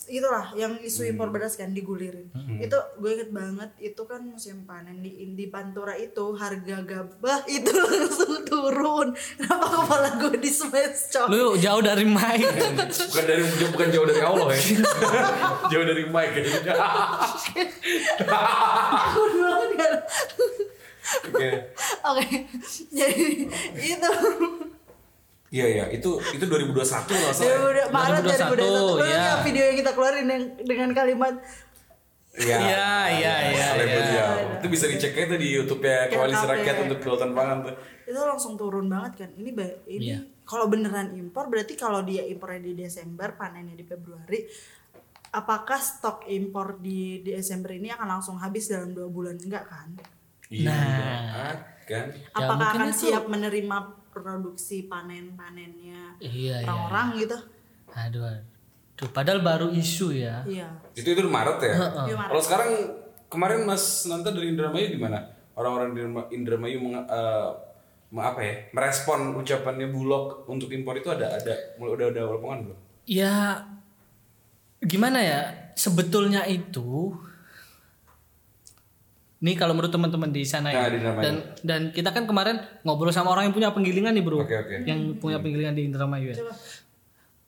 Itulah 0.06 0.48
yang 0.52 0.76
isu 0.78 1.02
Hmm. 1.02 1.10
impor 1.10 1.28
beras 1.28 1.54
kan 1.54 1.70
digulirin 1.70 2.28
itu 2.56 2.72
gue 2.94 3.10
inget 3.12 3.30
banget 3.30 3.70
itu 3.78 4.02
kan 4.02 4.22
musim 4.22 4.64
panen 4.64 4.98
di 4.98 5.12
di 5.30 5.46
Pantura 5.46 5.92
itu 5.94 6.32
harga 6.32 6.80
gabah 6.80 7.44
itu 7.46 7.68
langsung 7.84 8.40
turun 8.42 9.08
kenapa 9.36 9.66
kepala 9.66 10.08
gue 10.18 10.36
di 10.38 10.48
smash 10.48 11.10
coy 11.10 11.28
Lu 11.28 11.44
jauh 11.56 11.80
dari 11.80 12.02
mic. 12.02 12.40
Bukan 12.86 13.24
dari 13.24 13.42
bukan 13.66 13.88
jauh 13.88 14.06
dari 14.06 14.20
Allah 14.20 14.46
ya. 14.48 14.60
jauh 15.70 15.84
dari 15.84 16.04
Mike 16.06 16.32
kayaknya. 16.32 16.74
Bodoh 19.10 19.38
banget 19.38 19.70
kan 19.74 19.92
Oke. 21.26 21.48
oke 22.02 22.26
jadi 22.90 23.24
itu 23.76 24.10
Iya 25.54 25.66
iya, 25.70 25.84
itu 25.88 26.10
itu 26.34 26.44
2021 26.44 26.74
ya 26.74 27.18
nggak 27.22 27.30
salah. 27.32 27.70
udah 27.70 27.86
Maret 27.88 28.22
2021, 28.26 28.58
2021 28.58 28.66
Lo 28.66 28.86
ya. 28.98 29.06
lihat 29.06 29.38
video 29.46 29.62
yang 29.62 29.76
kita 29.78 29.90
keluarin 29.94 30.26
yang 30.26 30.44
dengan 30.60 30.88
kalimat 30.92 31.34
Iya. 32.34 32.58
Iya, 32.58 32.86
iya, 33.14 33.34
iya, 33.46 33.66
iya. 33.78 33.94
dia. 34.02 34.26
Itu 34.58 34.66
bisa 34.66 34.90
dicek 34.90 35.14
aja 35.14 35.26
tuh 35.30 35.38
di 35.38 35.48
YouTube 35.48 35.78
ya 35.80 36.10
Koalisi. 36.10 36.42
Rakyat 36.42 36.76
untuk 36.82 36.98
Kelautan 36.98 37.30
Pangan 37.30 37.58
tuh. 37.62 37.74
itu 38.04 38.20
langsung 38.20 38.52
turun 38.54 38.84
banget 38.84 39.12
kan 39.16 39.30
ini 39.32 39.48
ini 39.88 40.12
Iya. 40.12 40.18
kalau 40.44 40.68
beneran 40.68 41.14
impor 41.14 41.48
berarti 41.48 41.72
kalau 41.72 42.02
dia 42.02 42.20
impornya 42.20 42.60
di 42.60 42.76
Desember 42.76 43.32
panennya 43.32 43.72
di 43.72 43.80
Februari 43.80 44.44
apakah 45.32 45.80
stok 45.80 46.28
impor 46.28 46.76
di 46.78 47.24
Desember 47.24 47.72
ini 47.72 47.88
akan 47.88 48.04
langsung 48.10 48.36
habis 48.36 48.68
dalam 48.68 48.92
dua 48.92 49.08
bulan 49.08 49.40
enggak 49.40 49.64
kan 49.64 49.88
Iya. 50.52 50.68
Nah. 50.68 51.56
kan. 51.82 52.12
apakah 52.34 52.56
mungkin 52.58 52.80
akan 52.82 52.88
itu- 52.90 53.00
siap 53.08 53.24
menerima 53.24 53.76
produksi 54.14 54.86
panen 54.86 55.34
panennya 55.34 56.14
Iya, 56.16 56.62
iya. 56.62 56.64
orang-orang 56.64 57.06
gitu 57.18 57.36
Aduh, 57.90 58.24
aduh. 58.24 59.10
Padahal 59.10 59.40
baru 59.40 59.66
isu 59.70 60.14
ya. 60.14 60.42
iya 60.44 60.70
Itu 60.92 61.06
itu 61.08 61.20
Maret 61.24 61.58
ya. 61.60 61.74
Iya, 62.06 62.14
Maret. 62.14 62.30
Kalau 62.30 62.42
sekarang 62.42 62.70
kemarin 63.26 63.62
Mas 63.62 63.82
Nanta 64.04 64.30
dari 64.30 64.50
Indramayu 64.50 64.86
gimana? 64.88 65.18
Orang-orang 65.52 65.90
di 65.90 66.00
Indrama- 66.00 66.28
Indramayu 66.28 66.78
meng, 66.78 66.94
eh, 66.96 67.48
me- 68.08 68.22
apa 68.24 68.40
ya? 68.40 68.54
Merespon 68.70 69.34
ucapannya 69.34 69.86
Bulog 69.88 70.46
untuk 70.46 70.70
impor 70.70 70.94
itu 70.94 71.06
ada 71.08 71.26
ada 71.28 71.54
mulai 71.76 71.94
udah 71.96 72.06
ada 72.08 72.22
lapangan 72.28 72.58
belum? 72.64 72.78
Ya 73.04 73.34
gimana 74.80 75.18
ya? 75.18 75.40
Sebetulnya 75.74 76.46
itu 76.46 77.14
Nih 79.44 79.54
kalau 79.54 79.76
menurut 79.76 79.92
teman-teman 79.92 80.32
di 80.32 80.40
sana 80.42 80.72
Nah, 80.72 80.88
ya. 80.88 80.88
di. 80.88 80.98
Dan 81.04 81.34
dan 81.60 81.80
kita 81.92 82.10
kan 82.10 82.24
kemarin 82.24 82.56
ngobrol 82.80 83.12
sama 83.12 83.28
orang 83.28 83.44
yang 83.44 83.54
punya 83.54 83.68
penggilingan 83.70 84.16
nih, 84.16 84.24
Bro. 84.24 84.40
Oke, 84.40 84.56
oke. 84.56 84.76
Yang 84.82 85.20
punya 85.20 85.36
penggilingan 85.36 85.76
di 85.76 85.84
Indramayu 85.84 86.32
ya. 86.32 86.40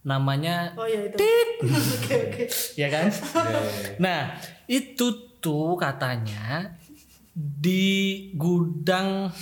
Namanya 0.04 0.76
Oh 0.76 0.84
iya 0.84 1.08
itu. 1.08 1.16
Oke 1.96 2.14
oke. 2.22 2.42
ya 2.76 2.86
kan? 2.86 3.08
Iya, 3.10 3.42
iya, 3.42 3.58
iya. 3.58 3.90
Nah, 3.96 4.20
itu 4.68 5.06
tuh 5.40 5.74
katanya 5.74 6.76
di 7.34 7.84
gudang 8.32 9.32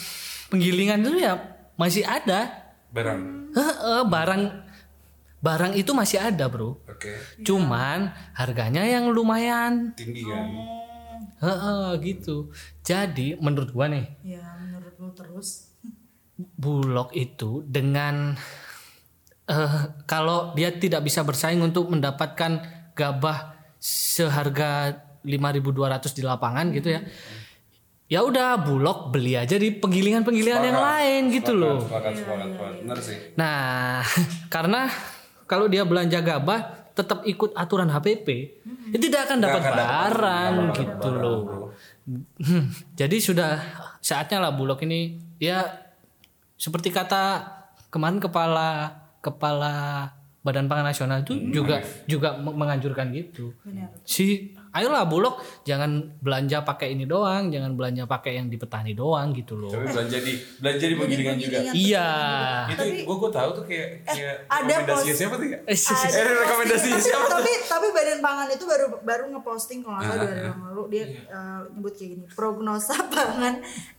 penggilingan 0.46 1.02
itu 1.02 1.20
ya 1.20 1.34
masih 1.74 2.02
ada 2.02 2.70
barang 2.90 3.50
Heeh, 3.50 4.00
barang 4.04 4.42
barang 5.40 5.72
itu 5.74 5.90
masih 5.90 6.18
ada, 6.18 6.46
Bro. 6.46 6.78
oke 6.84 7.12
Cuman 7.42 8.08
harganya 8.32 8.82
yang 8.82 9.10
lumayan 9.10 9.90
tinggi 9.94 10.22
kan 10.22 10.48
Heeh, 11.36 11.86
gitu. 12.00 12.50
Jadi 12.80 13.34
menurut 13.36 13.70
gua 13.70 13.86
nih, 13.86 14.06
Ya 14.22 14.44
menurutmu 14.60 15.10
terus. 15.12 15.70
Bulog 16.34 17.14
itu 17.14 17.62
dengan 17.62 18.34
eh 19.44 19.74
kalau 20.04 20.50
dia 20.52 20.72
tidak 20.72 21.04
bisa 21.04 21.22
bersaing 21.22 21.60
untuk 21.60 21.86
mendapatkan 21.86 22.58
gabah 22.92 23.54
seharga 23.78 24.98
5.200 25.22 25.62
di 26.10 26.22
lapangan 26.22 26.66
gitu 26.70 26.90
ya. 26.90 27.00
Ya 28.04 28.20
udah 28.20 28.60
Bulog 28.60 29.08
beli 29.10 29.32
aja 29.32 29.56
di 29.56 29.72
penggilingan-penggilingan 29.72 30.60
yang 30.62 30.76
Sepakat. 30.76 30.92
lain 30.92 31.22
gitu 31.32 31.50
Sepakat, 31.50 31.62
loh. 31.62 31.78
sepakat 31.80 32.12
sepakat 32.14 32.48
sepakat 32.52 32.74
benar 32.84 32.98
sih 33.00 33.16
Nah, 33.34 34.04
karena 34.54 34.80
kalau 35.44 35.66
dia 35.66 35.88
belanja 35.88 36.20
gabah 36.20 36.83
tetap 36.94 37.26
ikut 37.26 37.50
aturan 37.52 37.90
HPP, 37.90 38.28
dia 38.88 39.00
tidak 39.02 39.26
akan 39.26 39.38
dapat 39.42 39.62
barang 39.62 39.74
nggak 40.54 40.70
dapat 40.70 40.78
gitu 40.78 41.08
barang, 41.10 41.20
loh. 41.20 41.40
Hmm, 42.06 42.64
Jadi 42.94 43.16
sudah 43.18 43.58
saatnya 43.98 44.38
lah 44.38 44.54
Bulog 44.54 44.78
ini 44.84 45.18
ya 45.40 45.64
seperti 46.54 46.94
kata 46.94 47.50
kemarin 47.90 48.22
kepala 48.22 48.94
kepala 49.18 49.74
Badan 50.44 50.68
Pangan 50.68 50.92
Nasional 50.92 51.24
itu 51.24 51.34
juga 51.50 51.80
juga 52.04 52.36
me- 52.36 52.52
menganjurkan 52.52 53.10
gitu. 53.10 53.56
Si 54.04 54.52
ayolah 54.74 55.04
Bulog 55.04 55.34
jangan 55.62 55.90
belanja 56.18 56.60
pakai 56.60 56.90
ini 56.90 57.04
doang, 57.04 57.48
jangan 57.48 57.72
belanja 57.72 58.04
pakai 58.04 58.36
yang 58.36 58.46
di 58.46 58.56
petani 58.56 58.90
doang 58.92 59.30
gitu 59.30 59.54
loh. 59.54 59.70
tapi 59.70 59.86
belanja 59.86 60.18
di 60.18 60.32
belanja 60.56 60.84
di 60.84 60.96
penggilingan 60.96 61.36
juga. 61.38 61.58
Iya. 61.70 62.08
itu 62.68 62.82
gue 63.00 63.16
gue 63.16 63.30
tahu 63.32 63.48
tuh 63.52 63.64
kayak 63.64 63.88
kayak 64.04 64.34
ada 64.44 64.66
rekomendasinya 64.76 64.90
pos- 65.06 65.16
siapa 65.16 65.34
tuh 65.36 65.46
ya 65.46 65.58
Eh, 65.64 65.78
si- 65.84 65.94
si- 65.94 66.10
Eh, 66.10 66.24
rekomendasinya 66.26 66.90
tapi, 66.92 67.06
siapa 67.06 67.22
tuh? 67.22 67.32
tapi 67.32 67.50
tapi 67.64 67.86
badan 67.88 68.18
pangan 68.20 68.48
itu 68.48 68.64
baru 68.64 68.86
baru 69.00 69.24
ngeposting 69.30 69.80
kalau 69.80 69.94
nggak 69.94 70.04
salah 70.04 70.14
Ah, 70.14 70.18
dua 70.18 70.28
hari 70.28 70.40
ah. 70.40 70.46
yang 70.48 70.62
lalu. 70.64 70.82
Dia 70.88 71.04
eh, 71.06 71.60
nyebut 71.70 71.92
kayak 71.92 72.10
gini 72.10 72.24
prognosa 72.28 72.94
pangan 73.14 73.54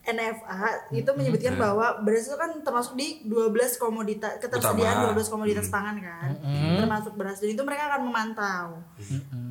NFA 0.06 0.60
itu 0.92 1.10
menyebutkan 1.10 1.56
bahwa 1.56 1.98
beras 2.00 2.26
itu 2.26 2.36
kan 2.36 2.52
termasuk 2.60 2.94
di 2.94 3.24
12 3.24 3.50
komoditas 3.76 4.38
ketersediaan 4.38 5.02
Utama. 5.04 5.18
12 5.18 5.32
komoditas 5.32 5.68
pangan 5.68 5.96
kan 5.98 6.30
termasuk 6.76 7.14
beras. 7.14 7.40
Dan 7.40 7.50
itu 7.50 7.64
mereka 7.64 7.90
akan 7.90 8.02
memantau 8.04 8.68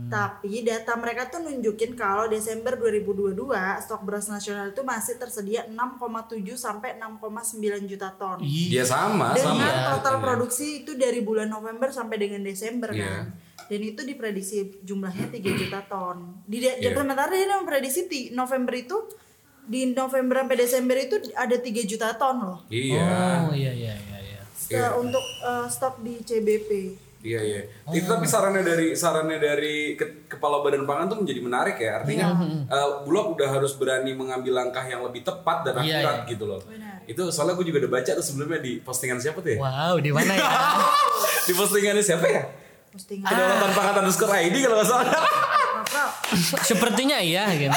tapi 0.07 0.61
data 0.61 0.95
mereka 0.95 1.27
tuh 1.27 1.41
nunjukin 1.41 1.93
kalau 1.93 2.27
Desember 2.27 2.75
2022 2.75 3.35
stok 3.81 4.03
beras 4.03 4.27
nasional 4.27 4.69
itu 4.69 4.81
masih 4.81 5.15
tersedia 5.15 5.65
6,7 5.65 6.01
sampai 6.55 6.97
6,9 6.97 7.61
juta 7.85 8.09
ton. 8.13 8.39
Dia 8.41 8.83
sama 8.83 9.35
sama. 9.35 9.61
Dengan 9.61 9.75
total 9.95 10.17
produksi 10.19 10.83
itu 10.83 10.95
dari 10.95 11.21
bulan 11.21 11.47
November 11.47 11.89
sampai 11.89 12.17
dengan 12.19 12.41
Desember 12.41 12.91
Iya. 12.91 13.05
kan? 13.05 13.25
Dan 13.65 13.81
itu 13.83 14.01
diprediksi 14.03 14.57
jumlahnya 14.81 15.29
3 15.29 15.51
juta 15.53 15.81
ton. 15.83 16.43
Di 16.45 16.59
de- 16.59 16.79
Iya. 16.79 16.93
sementara 16.93 17.31
dia 17.31 17.49
memprediksi 17.51 18.05
November 18.31 18.75
itu 18.75 18.97
di 19.65 19.89
November 19.89 20.43
sampai 20.43 20.57
Desember 20.59 20.97
itu 20.99 21.17
ada 21.33 21.57
3 21.57 21.83
juta 21.83 22.13
ton 22.15 22.37
loh. 22.39 22.59
Iya. 22.69 23.49
Oh 23.49 23.55
iya 23.55 23.73
iya 23.73 23.95
iya 23.95 24.19
iya. 24.23 24.41
Se- 24.53 24.95
untuk 24.95 25.25
eh, 25.43 25.67
stok 25.67 26.01
di 26.01 26.21
CBP 26.21 26.71
Iya 27.25 27.41
iya. 27.41 27.61
Itu 27.89 28.05
tapi 28.05 28.29
sarannya 28.29 28.61
dari 28.61 28.93
sarannya 28.93 29.41
dari 29.41 29.97
ke- 29.97 30.29
kepala 30.29 30.61
badan 30.61 30.85
pangan 30.85 31.09
tuh 31.09 31.19
menjadi 31.25 31.41
menarik 31.41 31.77
ya. 31.77 31.99
Artinya 31.99 32.37
eh, 32.69 32.89
Bulog 33.03 33.41
udah 33.41 33.49
harus 33.49 33.73
berani 33.75 34.13
mengambil 34.13 34.53
langkah 34.55 34.85
yang 34.85 35.01
lebih 35.01 35.25
tepat 35.25 35.65
dan 35.65 35.81
Iya, 35.81 36.05
akurat 36.05 36.19
gitu 36.29 36.45
loh. 36.45 36.61
Itu 37.05 37.33
soalnya 37.33 37.57
gue 37.57 37.65
juga 37.65 37.81
udah 37.81 37.93
baca 37.95 38.11
tuh 38.13 38.21
sebelumnya 38.21 38.61
di 38.61 38.77
postingan 38.79 39.17
siapa 39.17 39.41
tuh 39.41 39.57
ya? 39.57 39.59
Wow, 39.59 39.97
di 39.99 40.13
mana 40.13 40.37
ya? 40.37 40.45
di 41.49 41.53
postingannya 41.53 42.05
siapa 42.05 42.29
ya? 42.29 42.45
postingan 42.93 43.27
Kedaulatan 43.27 43.71
pangan 43.73 43.95
underscore 44.05 44.35
ID 44.39 44.55
kalau 44.61 44.77
nggak 44.79 44.87
salah. 44.87 45.07
Sepertinya 46.61 47.19
iya 47.19 47.49
gitu. 47.51 47.75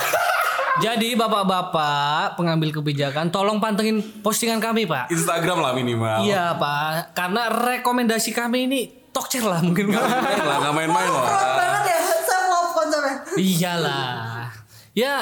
Jadi 0.78 1.18
bapak-bapak 1.18 2.38
pengambil 2.38 2.70
kebijakan 2.70 3.34
tolong 3.34 3.58
pantengin 3.58 3.98
postingan 4.22 4.62
kami 4.62 4.86
pak. 4.86 5.10
Instagram 5.10 5.58
lah 5.58 5.74
minimal. 5.74 6.22
Iya 6.22 6.54
pak, 6.54 7.18
karena 7.18 7.50
rekomendasi 7.50 8.30
kami 8.30 8.70
ini 8.70 8.82
tokcer 9.18 9.42
lah 9.42 9.60
mungkin 9.60 9.90
Nggak 9.90 10.06
pak. 10.06 10.22
main 10.22 10.40
lah, 10.40 10.58
nggak 10.62 10.76
main-main 10.76 11.10
lah. 11.10 11.26
Banget 11.58 11.84
ya 11.90 11.98
love 12.46 12.72
konsepnya 12.72 13.16
Iyalah. 13.34 14.54
Ya 14.94 15.14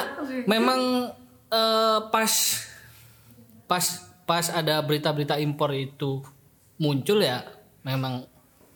memang 0.44 0.80
eh, 1.48 1.98
pas 2.06 2.32
pas 3.64 3.84
pas 4.22 4.46
ada 4.50 4.80
berita-berita 4.80 5.38
impor 5.38 5.70
itu 5.70 6.20
muncul 6.76 7.18
ya 7.18 7.40
memang 7.80 8.26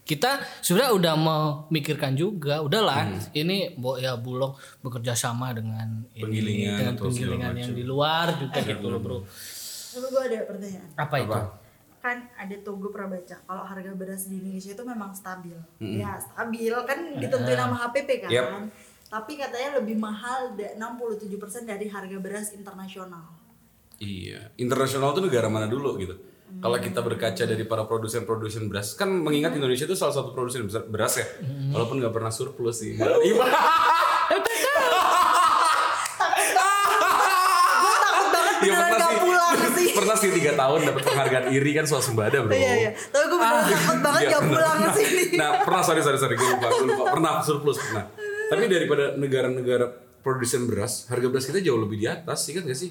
kita 0.03 0.43
sudah 0.59 0.91
udah 0.91 1.15
memikirkan 1.15 2.15
juga 2.15 2.59
udahlah 2.59 3.07
ini 3.31 3.71
bo 3.75 3.95
ya 3.95 4.19
bulog 4.19 4.55
bekerja 4.81 5.15
sama 5.15 5.55
dengan 5.55 6.03
ini, 6.11 6.23
Penggilingan 6.25 6.75
dengan 6.77 6.95
penggilingan 6.97 7.55
yang 7.55 7.71
di 7.71 7.85
luar 7.85 8.35
juga 8.35 8.59
gitu 8.59 8.87
loh 8.89 8.99
bro 8.99 9.19
tapi 9.91 10.07
gue 10.07 10.23
ada 10.23 10.39
pertanyaan 10.47 10.87
apa 10.97 11.15
itu 11.17 11.31
Apa? 11.31 11.39
Kan 12.01 12.17
ada 12.33 12.57
tuh 12.61 12.81
gue 12.81 12.89
pernah 12.89 13.13
baca 13.13 13.37
kalau 13.39 13.61
harga 13.61 13.93
beras 13.93 14.25
di 14.27 14.41
Indonesia 14.41 14.73
itu 14.73 14.85
memang 14.85 15.13
stabil. 15.13 15.57
Ya 15.79 16.17
stabil. 16.17 16.73
Kan 16.85 16.99
ditentuin 17.17 17.57
sama 17.57 17.77
HPP 17.77 18.09
kan? 18.25 18.31
Yap. 18.33 18.73
tapi 19.11 19.35
katanya 19.35 19.83
lebih 19.83 19.99
mahal 19.99 20.55
da- 20.55 20.79
67% 20.79 21.27
dari 21.67 21.91
harga 21.91 22.15
beras 22.17 22.55
internasional. 22.55 23.27
Iya, 23.99 24.55
internasional 24.55 25.13
tuh 25.13 25.27
negara 25.27 25.51
mana 25.51 25.67
dulu 25.67 25.99
gitu. 25.99 26.15
Kalau 26.59 26.79
kita 26.79 26.99
berkaca 26.99 27.43
dari 27.43 27.63
para 27.63 27.87
produsen-produsen 27.87 28.67
beras, 28.67 28.95
kan 28.95 29.07
mengingat 29.07 29.55
Indonesia 29.55 29.87
itu 29.87 29.95
salah 29.95 30.15
satu 30.15 30.31
produsen 30.31 30.67
besar 30.67 30.83
beras 30.87 31.15
ya, 31.15 31.27
walaupun 31.71 31.99
nggak 31.99 32.11
pernah 32.11 32.31
surplus 32.31 32.83
sih. 32.83 32.99
Pernah 40.11 40.19
sih 40.19 40.35
tiga 40.35 40.53
tahun 40.53 40.79
dapat 40.85 41.03
penghargaan 41.05 41.45
iri 41.57 41.71
kan 41.73 41.85
swasembada 41.85 42.39
bro. 42.41 42.51
iya 42.51 42.73
iya 42.77 42.91
tapi 43.07 43.25
gue 43.25 43.39
beneran 43.39 43.63
takut 43.65 43.99
banget 44.01 44.21
Iya, 44.21 44.29
gak 44.29 44.41
bener. 44.41 44.53
pulang 44.53 44.77
ke 44.77 44.91
sini 44.97 45.23
Nah 45.37 45.51
pernah 45.63 45.83
sorry 45.83 46.01
sorry 46.01 46.19
sorry 46.19 46.35
gue 46.35 46.49
lupa 46.49 46.67
gue 46.69 46.87
lupa 46.89 47.05
pernah 47.11 47.33
surplus 47.39 47.79
pernah. 47.79 48.05
Tapi 48.49 48.63
daripada 48.67 49.15
negara-negara 49.15 49.87
produsen 50.21 50.67
beras, 50.67 51.07
harga 51.07 51.27
beras 51.27 51.45
kita 51.45 51.61
jauh 51.61 51.79
lebih 51.79 51.97
di 51.97 52.07
atas, 52.07 52.43
sih 52.43 52.53
kan 52.53 52.63
gak 52.63 52.75
sih? 52.75 52.91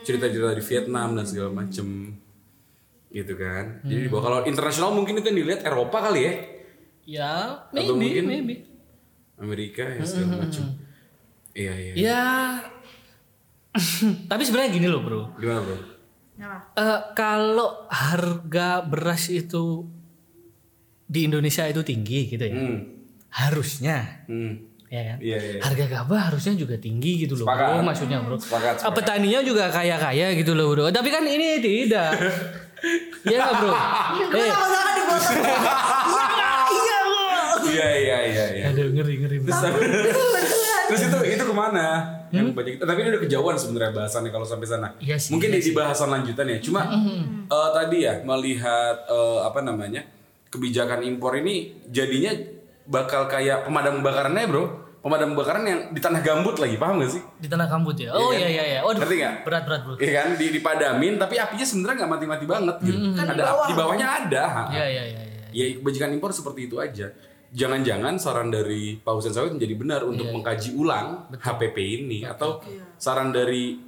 Cerita-cerita 0.00 0.50
di 0.50 0.64
Vietnam 0.64 1.12
dan 1.12 1.22
segala 1.22 1.52
macem 1.52 2.16
gitu 3.08 3.34
kan. 3.34 3.78
Jadi 3.82 4.00
di 4.00 4.08
bawah 4.08 4.24
kalau 4.24 4.38
internasional 4.42 4.90
mungkin 4.90 5.14
itu 5.14 5.26
yang 5.26 5.38
dilihat 5.38 5.60
Eropa 5.62 6.02
kali 6.02 6.20
ya, 6.20 6.32
ya 7.06 7.32
Atau 7.68 7.94
maybe 7.94 7.94
mungkin- 8.16 8.26
maybe 8.26 8.54
Amerika 9.36 9.84
ya 9.84 10.00
segala 10.02 10.40
macem. 10.40 10.64
Iya 11.52 11.72
iya. 11.76 11.92
ya 11.94 12.22
tapi 14.24 14.42
sebenarnya 14.42 14.70
gini 14.72 14.86
loh 14.86 15.00
bro 15.00 15.22
Gimana 15.36 15.60
bro? 15.60 15.76
Eh, 16.36 17.00
kalau 17.14 17.86
harga 17.86 18.82
beras 18.82 19.28
itu 19.28 19.86
di 21.04 21.24
Indonesia 21.24 21.62
itu 21.64 21.80
tinggi 21.80 22.26
gitu 22.26 22.42
ya, 22.42 22.50
Hmm. 22.52 22.78
harusnya 23.30 24.26
Hmm. 24.26 24.58
ya 24.88 25.02
kan? 25.06 25.18
Iya 25.18 25.38
iya. 25.38 25.58
Harga 25.60 25.84
gabah 25.86 26.20
harusnya 26.28 26.54
juga 26.54 26.74
tinggi 26.76 27.22
gitu 27.22 27.34
loh, 27.34 27.46
Sepakat. 27.46 27.68
bro. 27.70 27.82
Maksudnya 27.84 28.18
bro. 28.20 28.34
Sepakat, 28.36 28.74
Eh, 28.74 28.78
sepakat. 28.80 28.96
Petaninya 28.96 29.40
juga 29.40 29.64
kaya-kaya 29.68 30.34
gitu 30.34 30.52
loh 30.52 30.66
bro. 30.68 30.90
Tapi 30.90 31.08
kan 31.08 31.22
ini 31.22 31.60
tidak. 31.60 32.10
Iya 33.24 33.38
nggak 33.40 33.54
bro? 33.56 33.72
Eh. 33.72 33.78
Iya? 34.34 34.54
Iya 36.68 36.98
bro. 37.00 37.24
Iya 37.64 37.88
iya 37.94 38.18
iya 38.26 38.44
iya. 38.52 38.64
aduh 38.68 38.90
ngeri 38.90 39.14
ngeri. 39.16 39.38
bro. 39.40 39.54
Terus 40.88 41.02
itu 41.06 41.18
itu 41.30 41.44
ke 41.44 41.54
mana? 41.54 41.86
Yang 42.28 42.50
banyak 42.50 42.74
tapi 42.82 42.98
ini 43.00 43.08
udah 43.14 43.22
kejauhan 43.22 43.54
sebenarnya 43.54 43.92
bahasannya 43.94 44.30
kalau 44.30 44.42
sampai 44.42 44.66
sana. 44.66 44.88
Iya 44.98 45.16
sih, 45.16 45.30
Mungkin 45.30 45.48
iya 45.54 45.58
di, 45.62 45.70
di 45.70 45.72
bahasan 45.72 46.08
lanjutan 46.10 46.46
ya. 46.50 46.58
Cuma 46.58 46.82
eh, 47.46 47.70
tadi 47.70 47.98
ya 48.02 48.14
melihat 48.20 49.06
eh, 49.06 49.38
apa 49.42 49.60
namanya 49.62 50.02
kebijakan 50.50 51.02
impor 51.02 51.34
ini 51.34 51.78
jadinya 51.88 52.34
bakal 52.84 53.26
kayak 53.26 53.64
pemadam 53.64 54.02
kebakarannya 54.02 54.46
bro. 54.46 54.64
Pemadam 54.98 55.36
kebakaran 55.36 55.68
yang 55.68 55.80
di 55.92 56.00
tanah 56.00 56.24
gambut 56.24 56.56
lagi 56.56 56.80
paham 56.80 57.04
gak 57.04 57.12
sih? 57.12 57.22
Di 57.36 57.44
tanah 57.44 57.68
gambut 57.68 57.92
ya. 57.92 58.08
Oh 58.16 58.32
Iya 58.32 58.40
iya 58.40 58.40
kan? 58.40 58.48
iya 58.48 58.64
iya. 58.64 58.80
Waduh. 58.80 59.00
Ngerti 59.04 59.14
nggak? 59.20 59.34
Berat 59.44 59.62
berat 59.68 59.80
bro. 59.84 59.94
Iya 60.00 60.12
kan 60.16 60.28
di 60.34 60.46
dipadamin 60.50 61.14
tapi 61.20 61.34
apinya 61.36 61.66
sebenarnya 61.68 61.96
nggak 62.00 62.12
mati-mati 62.16 62.44
banget 62.48 62.76
gitu. 62.82 62.98
Kan 63.12 63.24
di 63.28 63.32
ada 63.36 63.44
bawah. 63.44 63.66
di 63.68 63.74
bawahnya 63.76 64.06
ada. 64.08 64.44
Iya 64.72 64.84
iya 64.88 65.02
iya. 65.06 65.20
iya. 65.22 65.44
Ya 65.54 65.64
kebijakan 65.76 66.10
impor 66.16 66.32
seperti 66.32 66.66
itu 66.66 66.80
aja. 66.80 67.12
Jangan-jangan 67.54 68.18
saran 68.18 68.50
dari 68.50 68.98
Pak 68.98 69.12
Hussein 69.14 69.30
Sawit 69.30 69.54
menjadi 69.54 69.74
benar 69.74 70.00
untuk 70.02 70.26
Iya, 70.26 70.34
mengkaji 70.34 70.70
ulang 70.74 71.06
HPP 71.32 71.76
ini 72.02 72.26
atau 72.26 72.58
saran 72.98 73.30
dari 73.30 73.78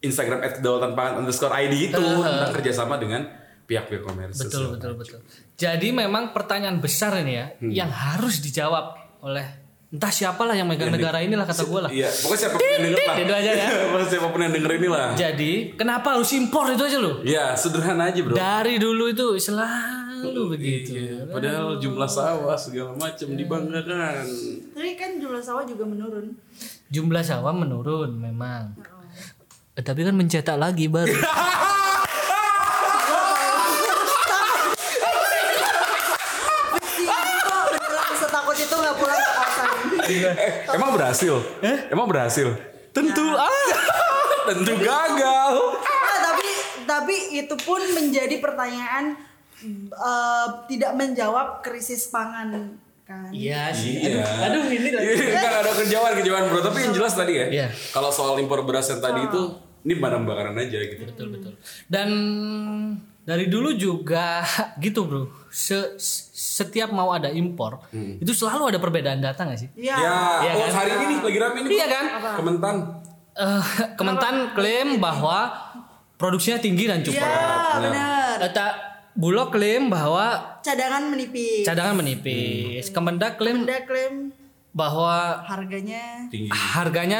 Instagram 0.00 0.40
@kedaulatan 0.40 0.96
underscore 1.14 1.52
ID 1.52 1.92
itu 1.92 2.00
tentang 2.00 2.50
kerjasama 2.50 2.96
dengan 2.96 3.28
pihak-pihak 3.62 4.00
komersil. 4.00 4.48
Betul 4.48 4.64
betul 4.74 4.92
betul. 4.96 5.18
Jadi 5.54 5.92
memang 5.92 6.32
pertanyaan 6.32 6.80
besar 6.80 7.20
ini 7.20 7.32
ya 7.36 7.46
Hmm. 7.54 7.70
yang 7.70 7.90
harus 7.92 8.40
dijawab 8.40 8.96
oleh 9.20 9.44
entah 9.90 10.08
siapalah 10.08 10.54
yang 10.54 10.70
megang 10.70 10.88
negara 10.88 11.18
inilah 11.18 11.42
kata 11.44 11.66
gue 11.66 11.80
lah. 11.82 11.90
Iya, 11.90 12.08
pokoknya 12.08 12.40
siapa 12.40 12.56
pun 12.56 12.62
yang 12.64 12.82
denger 12.86 13.02
lah. 13.04 13.16
Itu 13.18 13.32
aja 13.34 13.50
ya. 13.52 13.66
Pokoknya 13.84 14.06
siapa 14.08 14.26
pun 14.30 14.40
yang 14.40 14.54
denger 14.54 14.72
ini 14.72 14.88
lah. 14.88 15.08
Jadi 15.18 15.52
kenapa 15.74 16.08
harus 16.14 16.30
impor 16.30 16.64
itu 16.70 16.82
aja 16.86 16.98
loh? 16.98 17.14
Ya, 17.20 17.46
sederhana 17.52 18.08
aja 18.08 18.20
bro. 18.22 18.32
Dari 18.32 18.78
dulu 18.78 19.04
itu 19.10 19.26
selalu 20.22 20.42
begitu. 20.52 20.90
Iya, 20.92 21.18
Padahal 21.26 21.66
jumlah 21.76 22.06
sawah 22.06 22.54
segala 22.54 22.92
macam 22.92 23.28
dibanggakan. 23.32 24.24
Tapi 24.70 24.92
kan 24.94 25.10
jumlah 25.16 25.40
sawah 25.40 25.64
juga 25.64 25.84
menurun. 25.84 26.36
Jumlah 26.88 27.22
sawah 27.22 27.52
menurun 27.52 28.10
memang. 28.12 28.76
Eh, 29.72 29.82
tapi 29.82 30.02
kan 30.02 30.12
mencetak 30.12 30.56
lagi 30.56 30.86
baru. 30.86 31.14
Si 36.90 37.02
Iko 37.06 37.56
beneran 37.70 38.12
setakut 38.16 38.56
itu 38.56 38.74
nggak 38.74 38.94
pulang 38.96 39.20
ke 39.20 39.32
kosan. 39.32 39.68
eh, 40.10 40.34
emang 40.74 40.90
berhasil? 40.92 41.34
Emang 41.88 42.06
berhasil? 42.06 42.48
Tentu 42.90 43.26
ah. 43.30 43.48
Tentu 44.50 44.72
gagal. 44.76 45.54
Ah, 45.78 46.16
tapi 46.24 46.48
tapi 46.84 47.16
itu 47.36 47.54
pun 47.56 47.78
menjadi 47.94 48.42
pertanyaan 48.42 49.14
eh, 49.62 50.46
tidak 50.66 50.92
menjawab 50.94 51.60
krisis 51.60 52.08
pangan 52.08 52.76
kan. 53.02 53.28
Iya 53.28 53.70
sih. 53.70 54.06
Iya. 54.06 54.22
Aduh, 54.22 54.62
aduh 54.62 54.70
ini 54.70 54.90
lagi. 54.90 55.12
Enggak 55.18 55.54
ada 55.58 55.72
kerjaan 55.74 56.12
kerjaan 56.16 56.42
bro. 56.46 56.60
Tapi 56.60 56.78
yang 56.80 56.94
jelas 56.94 57.12
tadi 57.12 57.32
ya. 57.34 57.46
Iya. 57.48 57.66
Kalau 57.90 58.08
soal 58.08 58.38
impor 58.38 58.62
beras 58.62 58.86
yang 58.86 58.98
tadi 58.98 59.20
itu 59.22 59.42
ini 59.80 59.96
barang 59.96 60.22
bakaran 60.22 60.54
aja 60.54 60.76
gitu. 60.78 61.08
betul 61.08 61.32
betul 61.32 61.52
dan 61.88 62.08
dari 63.22 63.48
dulu 63.48 63.72
juga 63.72 64.44
gitu 64.84 65.08
bro 65.08 65.24
Se- 65.48 65.96
setiap 66.30 66.92
mau 66.92 67.10
ada 67.10 67.28
impor 67.28 67.80
itu 67.90 68.28
selalu 68.30 68.70
ada 68.70 68.78
perbedaan 68.78 69.18
data 69.18 69.40
nggak 69.40 69.56
sih 69.56 69.72
Iya. 69.74 69.96
Ya, 69.96 70.16
Iya 70.38 70.52
oh, 70.52 70.60
kan? 70.60 70.72
hari 70.76 70.90
ini 71.00 71.14
lagi 71.18 71.38
rame 71.38 71.58
nih. 71.64 71.70
Iya 71.72 71.86
kan? 71.88 72.04
Kementan. 72.36 72.74
Eh, 73.32 73.62
Kementan 73.98 74.34
klaim 74.52 75.00
bahwa 75.00 75.48
produksinya 76.14 76.60
tinggi 76.60 76.84
dan 76.84 77.00
cukup 77.00 77.16
Iya, 77.16 77.40
benar. 77.80 78.36
Eh, 78.38 78.52
tak- 78.52 78.78
Bulog 79.12 79.50
klaim 79.50 79.88
bahwa 79.88 80.58
Cadangan 80.60 81.02
menipis. 81.06 81.62
cadangan 81.62 81.94
menipis 81.94 82.88
Kemendak 82.88 83.36
klaim 83.36 83.64
Anda 83.64 83.82
klaim 83.82 84.30
bahwa 84.70 85.42
harganya. 85.42 86.30
Tinggi. 86.30 86.46
harganya 86.48 87.18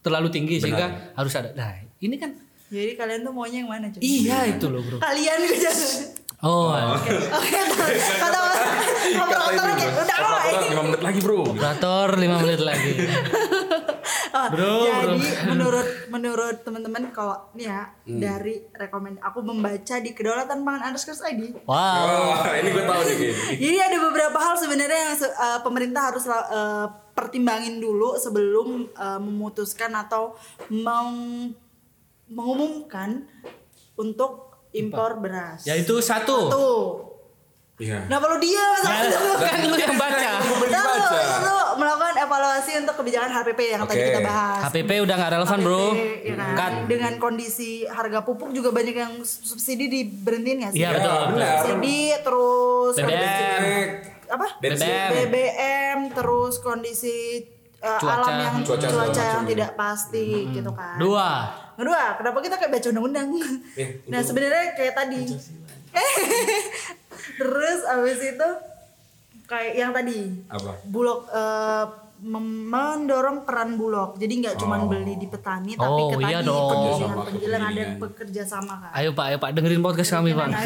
terlalu 0.00 0.30
tinggi 0.30 0.56
sehingga 0.56 1.10
harus 1.12 1.32
ada 1.32 1.50
nah 1.52 1.70
ini 1.98 2.14
kan 2.14 2.30
Jadi 2.66 2.94
kalian 2.94 3.22
tuh 3.22 3.30
maunya 3.30 3.58
yang 3.60 3.68
mana 3.68 3.86
coba? 3.88 4.00
iya 4.00 4.38
itu 4.46 4.66
loh 4.66 4.80
bro 4.80 4.98
Kalian 4.98 5.38
gue 5.42 5.58
jangan. 5.58 5.90
oh 6.40 6.70
Oke, 6.94 7.10
kata 8.22 8.38
operator 9.16 9.68
kayak 9.72 9.92
udah 9.96 10.16
oh, 10.16 10.30
Operator. 10.36 10.62
5 10.70 10.86
menit 10.86 11.00
lagi 11.02 11.18
bro. 11.20 11.38
operator 11.48 12.08
5 12.12 12.22
menit 12.40 12.60
lagi 12.60 12.92
Bro, 14.46 14.72
jadi 14.82 15.06
bro. 15.06 15.16
menurut 15.48 15.86
menurut 16.06 16.56
teman-teman 16.60 17.08
kalau 17.10 17.36
nih 17.52 17.66
ya 17.66 17.82
Hmm. 18.02 18.18
dari 18.18 18.54
rekomend 18.70 19.16
aku 19.18 19.40
membaca 19.40 19.94
di 19.96 20.10
kedaulatan 20.10 20.60
pangan 20.60 20.82
underscore 20.86 21.16
ID. 21.24 21.56
wow 21.64 22.36
Wah, 22.36 22.52
ini 22.52 22.68
gue 22.68 22.84
tahu 22.84 23.00
nih. 23.02 23.18
Jadi 23.56 23.78
ada 23.78 23.98
beberapa 24.02 24.36
hal 24.36 24.54
sebenarnya 24.54 24.98
yang 25.02 25.12
eh, 25.16 25.60
pemerintah 25.60 26.02
harus 26.06 26.24
eh, 26.26 26.86
pertimbangin 27.10 27.78
dulu 27.78 28.14
sebelum 28.14 28.68
eh, 28.90 29.18
memutuskan 29.18 29.94
atau 29.94 30.36
meng- 30.68 31.54
mengumumkan 32.26 33.24
untuk 33.94 34.52
impor 34.70 35.16
beras. 35.16 35.62
yaitu 35.64 35.94
satu 35.98 36.50
Tuh. 36.50 36.82
Iya. 37.74 38.06
Nah 38.06 38.18
kalau 38.18 38.38
dia 38.38 38.62
kan 38.86 39.58
lu 39.60 39.74
yang 39.74 39.98
baca 39.98 40.30
Lalu 40.38 40.62
dibaca. 40.64 41.18
itu 41.18 41.54
melakukan 41.74 42.14
evaluasi 42.16 42.70
untuk 42.78 42.94
kebijakan 42.96 43.30
HPP 43.32 43.60
yang 43.68 43.82
tadi 43.82 43.98
Oke. 43.98 44.06
kita 44.08 44.22
bahas. 44.22 44.60
HPP 44.64 44.90
udah 45.02 45.14
nggak 45.16 45.30
relevan 45.32 45.58
bro 45.58 45.84
HPP, 45.90 45.98
ya 46.22 46.34
kan? 46.36 46.54
Cut. 46.54 46.72
Dengan 46.86 47.12
kondisi 47.18 47.70
harga 47.84 48.22
pupuk 48.22 48.50
juga 48.50 48.70
banyak 48.70 48.94
yang 48.94 49.12
subsidi 49.20 49.86
diberhentiin 49.88 50.56
nggak 50.60 50.70
sih? 50.70 50.80
Iya, 50.80 50.88
betul, 50.92 51.18
betul. 51.28 51.42
Subsidi 51.42 51.98
terus 52.16 52.92
BBM. 52.94 53.10
kondisi- 53.10 53.92
apa? 54.26 54.46
BBM. 54.56 55.10
BBM 55.12 55.98
terus 56.10 56.54
kondisi 56.58 57.18
uh, 57.80 57.98
Cuaca. 57.98 58.14
alam 58.16 58.34
yang 58.38 58.54
Cuaca 58.62 58.86
cuaca, 58.86 59.10
segala 59.10 59.34
yang 59.34 59.44
tidak 59.44 59.70
pasti 59.74 60.26
gitu 60.48 60.70
kan. 60.70 60.96
dua 60.96 61.28
Kedua, 61.74 62.14
kenapa 62.14 62.38
kita 62.38 62.54
kayak 62.54 62.70
baca 62.70 62.86
undang-undang? 62.88 63.28
Eh, 63.74 64.06
nah 64.06 64.22
sebenarnya 64.22 64.78
kayak 64.78 64.94
tadi. 64.94 65.26
Terus 67.38 67.80
abis 67.84 68.18
itu 68.26 68.48
kayak 69.44 69.72
yang 69.74 69.90
tadi 69.90 70.32
Apa? 70.46 70.72
bulog 70.84 71.28
eh, 71.28 71.84
mem- 72.22 72.64
mendorong 72.66 73.42
peran 73.42 73.74
bulog. 73.74 74.16
Jadi 74.16 74.32
nggak 74.40 74.56
cuma 74.56 74.80
beli 74.82 75.14
di 75.14 75.26
petani 75.26 75.74
tapi 75.74 76.00
Oh, 76.00 76.08
ke 76.10 76.16
iya 76.22 76.38
tadi 76.38 76.46
dong. 76.46 76.68
penggilingan 76.68 76.94
Kerjasama, 77.04 77.22
penggilingan 77.24 77.60
ada 77.60 77.68
kepemilikan. 77.68 78.00
bekerja 78.00 78.42
sama 78.44 78.74
kan. 78.78 78.90
ayo 78.94 79.10
pak 79.12 79.24
ayo 79.26 79.36
pak 79.38 79.50
dengerin 79.52 79.80
podcast 79.80 80.10
kami 80.12 80.30
pak 80.32 80.48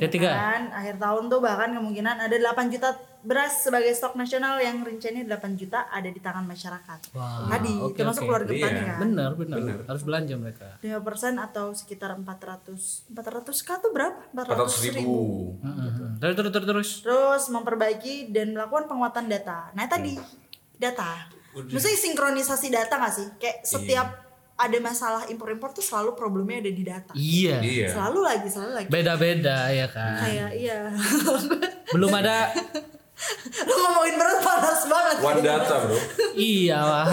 ketiga 0.00 0.30
Kan 0.32 0.62
akhir 0.72 0.96
tahun 0.96 1.28
tuh 1.28 1.38
bahkan 1.38 1.70
kemungkinan 1.76 2.16
ada 2.16 2.32
8 2.32 2.72
juta 2.72 2.90
beras 3.20 3.60
sebagai 3.60 3.92
stok 3.92 4.16
nasional 4.16 4.56
yang 4.56 4.80
rencananya 4.80 5.36
8 5.36 5.52
juta 5.54 5.84
ada 5.86 6.08
di 6.08 6.16
tangan 6.18 6.48
masyarakat. 6.48 7.12
Wah, 7.12 7.52
Tadi 7.52 7.72
oke, 7.76 7.92
termasuk 7.92 8.24
oke. 8.24 8.28
keluarga 8.32 8.48
Iya, 8.48 8.56
petani 8.64 8.80
kan. 8.80 8.98
benar 8.98 9.30
benar 9.36 9.58
harus 9.84 10.02
belanja 10.02 10.34
mereka 10.40 10.68
5% 10.80 11.36
atau 11.36 11.66
sekitar 11.76 12.16
400 12.16 13.12
400 13.12 13.12
k 13.60 13.68
tuh 13.76 13.90
berapa? 13.92 14.20
400 14.32 14.88
ribu. 14.88 15.16
Mm-mm. 15.60 16.16
terus 16.16 16.34
terus 16.34 16.50
terus 16.50 16.66
terus 16.66 16.90
Terus 17.04 17.42
memperbaiki 17.52 18.32
dan 18.32 18.56
melakukan 18.56 18.88
penguatan 18.88 19.28
data. 19.28 19.68
Nah 19.76 19.84
tadi 19.84 20.16
data. 20.74 21.28
Maksudnya 21.50 21.98
sinkronisasi 21.98 22.72
data 22.72 22.94
gak 22.96 23.12
sih? 23.12 23.28
Kayak 23.36 23.58
setiap 23.66 24.08
ada 24.60 24.76
masalah 24.78 25.24
impor-impor 25.26 25.72
tuh 25.72 25.80
selalu 25.80 26.12
problemnya 26.12 26.60
ada 26.60 26.70
di 26.70 26.82
data. 26.82 27.12
iya 27.12 27.58
Iya. 27.58 27.88
Selalu 27.90 28.20
lagi, 28.20 28.46
selalu 28.46 28.72
lagi. 28.74 28.88
beda-beda 28.88 29.56
ya 29.70 29.86
kan 29.86 30.20
Kayak 30.20 30.50
iya. 30.52 30.78
belum 31.94 32.12
ada 32.12 32.36
Lu 33.62 33.74
ngomongin 33.78 34.16
berat 34.16 34.40
panas 34.40 34.80
banget. 34.86 35.16
One 35.20 35.40
data 35.40 35.74
bro. 35.78 35.92
iya 36.34 36.78
wah. 36.78 37.04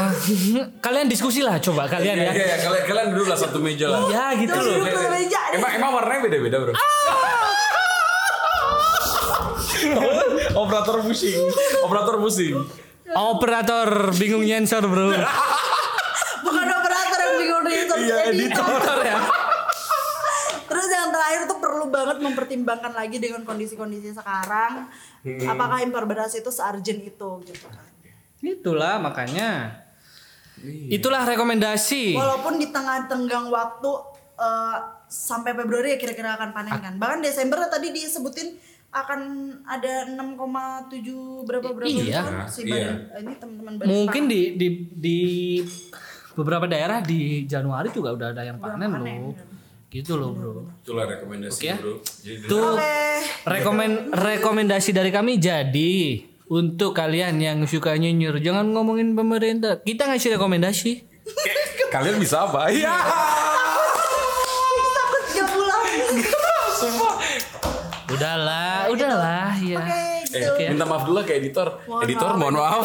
kalian 0.86 1.08
diskusi 1.08 1.40
lah 1.40 1.56
coba 1.58 1.84
kalian 1.86 2.16
Iya, 2.18 2.24
ya 2.24 2.32
iya, 2.34 2.46
iya. 2.46 2.58
kalian 2.62 2.84
kalian 2.86 3.08
duduk 3.12 3.28
lah 3.28 3.38
satu 3.38 3.60
meja 3.60 3.88
lah. 3.88 4.08
ya 4.08 4.32
gitu 4.34 4.52
loh 4.54 4.76
duduk 4.78 4.92
ke 4.94 5.10
meja 5.10 5.42
deh. 5.48 5.56
Emang 5.56 5.72
emang 5.74 5.92
warnanya 5.94 6.22
beda-beda 6.22 6.58
bro. 6.62 6.74
Operator 10.54 10.96
pusing. 11.02 11.38
Operator 11.82 12.16
pusing. 12.18 12.56
operator 13.08 13.88
bingung 14.14 14.44
nyensor 14.44 14.84
bro 14.84 15.08
Bukan 16.38 16.68
operator 16.70 17.18
yang 17.18 17.36
bingung 17.38 17.64
research 17.64 17.87
Iya, 17.98 18.16
editor. 18.30 18.62
Operator 18.64 19.00
ya 19.02 19.18
Terus 20.68 20.88
yang 20.92 21.10
terakhir 21.10 21.42
tuh 21.48 21.58
perlu 21.58 21.86
banget 21.88 22.18
mempertimbangkan 22.20 22.92
lagi 22.92 23.18
dengan 23.18 23.42
kondisi-kondisi 23.42 24.12
sekarang. 24.12 24.92
Hmm. 25.24 25.48
Apakah 25.48 25.80
impor 25.80 26.04
beras 26.06 26.36
itu 26.36 26.52
searjen 26.52 27.02
itu 27.02 27.30
gitu 27.44 27.66
kan. 27.72 27.86
itulah 28.38 29.02
makanya 29.02 29.82
itulah 30.88 31.26
rekomendasi 31.26 32.14
Walaupun 32.14 32.62
di 32.62 32.70
tengah 32.70 33.10
tenggang 33.10 33.50
waktu 33.50 33.92
eh, 34.38 34.78
sampai 35.10 35.58
Februari 35.58 35.96
ya 35.96 35.98
kira-kira 35.98 36.38
akan 36.38 36.54
panen 36.54 36.78
kan. 36.78 36.94
Bahkan 37.02 37.26
Desember 37.26 37.66
tadi 37.66 37.90
disebutin 37.90 38.54
akan 38.88 39.22
ada 39.68 40.08
6,7 40.08 41.44
berapa 41.44 41.70
berapa 41.76 41.90
Iya. 41.92 42.22
kan 42.24 42.48
si 42.48 42.64
Iya. 42.66 43.20
ini 43.20 43.36
teman-teman 43.36 43.84
mungkin 43.84 44.32
di 44.32 44.56
di 44.56 44.68
di 44.96 45.20
beberapa 46.38 46.66
daerah 46.66 47.02
di 47.02 47.20
Januari 47.44 47.90
juga 47.90 48.14
udah 48.14 48.28
ada 48.30 48.44
yang 48.44 48.58
panen 48.58 48.94
loh 48.94 49.34
gitu 49.88 50.14
loh 50.14 50.30
bro 50.32 50.52
Itulah 50.78 51.06
rekomendasi 51.08 51.58
Oke. 51.58 51.72
bro. 51.76 51.94
Jadi 52.22 52.46
Tuh 52.46 52.76
Oke. 52.76 52.94
rekomen 53.48 53.92
rekomendasi 54.12 54.92
dari 54.92 55.10
kami 55.10 55.36
jadi 55.36 56.22
untuk 56.46 56.92
kalian 56.92 57.36
yang 57.38 57.58
suka 57.64 57.92
nyinyir 57.94 58.38
jangan 58.38 58.68
ngomongin 58.68 59.12
pemerintah 59.12 59.80
kita 59.80 60.06
ngasih 60.06 60.36
rekomendasi 60.36 60.92
kalian 61.90 62.16
bisa 62.18 62.46
apa? 62.46 62.70
Iya. 62.70 62.94
takut 64.94 65.24
gak 65.34 65.48
pulang. 65.50 65.86
udahlah 68.10 68.88
udahlah 68.90 69.52
ya 69.58 69.80
Oke, 69.80 70.04
Eh, 70.30 70.44
gitu. 70.44 70.60
minta 70.70 70.84
maaf 70.84 71.04
dulu 71.04 71.24
ke 71.24 71.34
editor. 71.34 71.80
Mohon 71.84 72.02
editor 72.04 72.28
maaf, 72.28 72.38
mohon 72.38 72.56
maaf. 72.58 72.84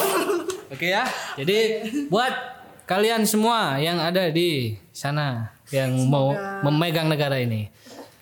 oke 0.69 0.87
ya 0.89 1.03
jadi 1.35 1.59
buat 2.07 2.35
kalian 2.93 3.25
semua 3.25 3.81
yang 3.81 3.97
ada 3.97 4.29
di 4.29 4.77
sana 4.93 5.49
yang 5.73 5.97
mau 6.05 6.37
memegang 6.61 7.09
negara 7.09 7.41
ini 7.41 7.73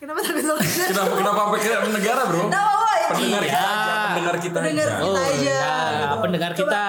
Kenapa 0.00 0.24
takut? 0.24 0.56
Kenapa 0.62 1.12
kenapa 1.12 1.40
ke 1.52 1.90
negara 1.92 2.22
bro? 2.24 2.48
Nah, 2.48 2.62
apa 2.72 2.90
itu 2.96 3.12
pendengar 3.12 3.42
Iya. 3.42 3.52
kita 3.52 3.68
aja, 3.68 3.94
pendengar 4.08 4.36
kita 4.40 4.56
Pendengar 4.56 4.88
aja. 4.88 4.96
kita 4.96 5.04
Oh 5.04 5.12
aja. 5.12 5.34
iya, 5.36 5.68
gitu. 6.00 6.16
pendengar 6.24 6.50
Coba, 6.50 6.64
kita. 6.64 6.86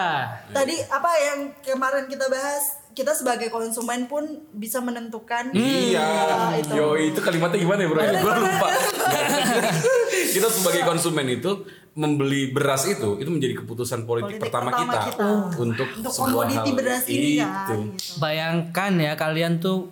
Tadi 0.53 0.75
apa 0.87 1.11
yang 1.19 1.39
kemarin 1.59 2.03
kita 2.07 2.25
bahas? 2.31 2.63
Kita 2.91 3.11
sebagai 3.11 3.47
konsumen 3.47 4.07
pun 4.07 4.23
bisa 4.51 4.79
menentukan. 4.79 5.51
Iya, 5.51 6.07
itu. 6.55 6.71
yo 6.71 6.95
itu 6.95 7.19
kalimatnya 7.19 7.59
gimana 7.59 7.79
ya 7.81 7.87
bro? 7.87 7.99
Gue 7.99 8.33
lupa. 8.37 8.67
kita 10.31 10.47
sebagai 10.47 10.81
konsumen 10.83 11.27
itu 11.29 11.51
membeli 11.91 12.49
beras 12.49 12.83
itu 12.85 13.19
itu 13.19 13.27
menjadi 13.27 13.51
keputusan 13.57 14.03
politik, 14.03 14.39
Politik 14.39 14.41
pertama, 14.41 14.71
pertama 14.71 14.87
kita, 14.87 14.99
kita. 15.11 15.23
untuk, 15.59 15.87
Untuk 15.91 16.07
sebuah 16.09 16.45
hal 16.49 16.65
beras 16.71 17.03
ini 17.05 17.31
kan. 17.37 17.51
itu. 17.67 17.75
Gitu. 17.91 18.15
Bayangkan 18.17 18.91
ya 18.95 19.13
kalian 19.13 19.59
tuh 19.59 19.91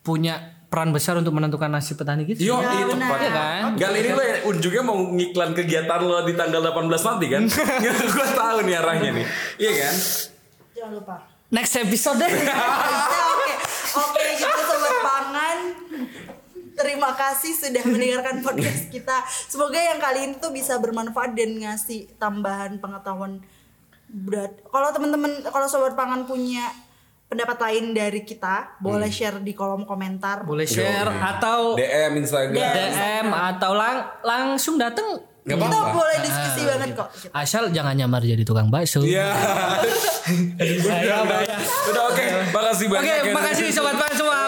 punya 0.00 0.34
peran 0.66 0.88
besar 0.88 1.14
untuk 1.14 1.32
menentukan 1.32 1.68
nasib 1.68 1.96
petani 1.96 2.24
gitu. 2.24 2.40
Yo, 2.42 2.56
Iya, 2.56 2.68
itu 2.80 2.92
benar. 2.92 3.08
tepat. 3.08 3.18
Iya 3.18 3.30
kan? 3.30 3.70
Gal 3.76 3.92
ini 3.94 4.10
lo 4.10 4.22
ujungnya 4.46 4.82
mau 4.82 4.96
ngiklan 5.06 5.50
kegiatan 5.52 6.00
lo 6.00 6.20
di 6.22 6.32
tanggal 6.32 6.60
18 6.62 6.88
nanti 6.90 7.26
kan? 7.28 7.42
gue 8.12 8.26
tahu 8.30 8.58
nih 8.62 8.74
arahnya 8.74 9.10
nih. 9.14 9.26
Iya 9.56 9.72
kan? 9.78 9.94
Jangan 10.74 10.92
lupa. 10.94 11.14
Next 11.48 11.76
episode 11.76 12.16
deh. 12.18 12.32
Oke, 13.32 13.52
oke 13.94 14.22
kita 14.34 14.60
sobat 14.64 14.96
pangan. 15.02 15.58
Terima 16.82 17.10
kasih 17.12 17.52
sudah 17.54 17.84
mendengarkan 17.88 18.42
podcast 18.42 18.90
kita. 18.90 19.16
Semoga 19.46 19.78
yang 19.78 19.96
kali 19.96 20.26
ini 20.26 20.34
tuh 20.36 20.50
bisa 20.50 20.76
bermanfaat 20.76 21.32
dan 21.32 21.54
ngasih 21.56 22.10
tambahan 22.16 22.76
pengetahuan 22.76 23.38
berat. 24.04 24.58
Kalau 24.64 24.90
teman-teman, 24.90 25.40
kalau 25.44 25.64
sobat 25.64 25.94
pangan 25.94 26.26
punya 26.26 26.66
pendapat 27.24 27.56
lain 27.62 27.94
dari 27.94 28.20
kita, 28.22 28.76
boleh 28.76 29.08
share 29.08 29.38
di 29.38 29.52
kolom 29.52 29.82
komentar. 29.82 30.42
Boleh 30.42 30.66
share 30.66 31.08
atau 31.08 31.72
DM 31.74 32.18
Instagram. 32.18 32.52
DM 32.52 33.26
atau 33.30 33.72
lang 33.72 33.96
langsung 34.20 34.76
datang. 34.76 35.22
Gak 35.42 35.58
Kita 35.58 35.74
apa-apa. 35.74 35.90
boleh 35.92 36.16
diskusi 36.22 36.60
banget 36.62 36.88
kok. 36.94 37.08
gitu. 37.16 37.34
Asal 37.34 37.62
jangan 37.70 37.98
nyamar 37.98 38.22
jadi 38.22 38.42
tukang 38.42 38.70
bakso. 38.70 39.02
Iya. 39.02 39.26
Bahaya. 40.86 41.18
Udah 41.90 42.02
oke. 42.06 42.26
Makasih 42.52 42.86
Oke, 42.86 42.94
banyak. 42.94 43.16
ya. 43.26 43.34
makasih 43.34 43.66
sobat 43.70 43.96
pangan 43.96 44.14
semua. 44.14 44.38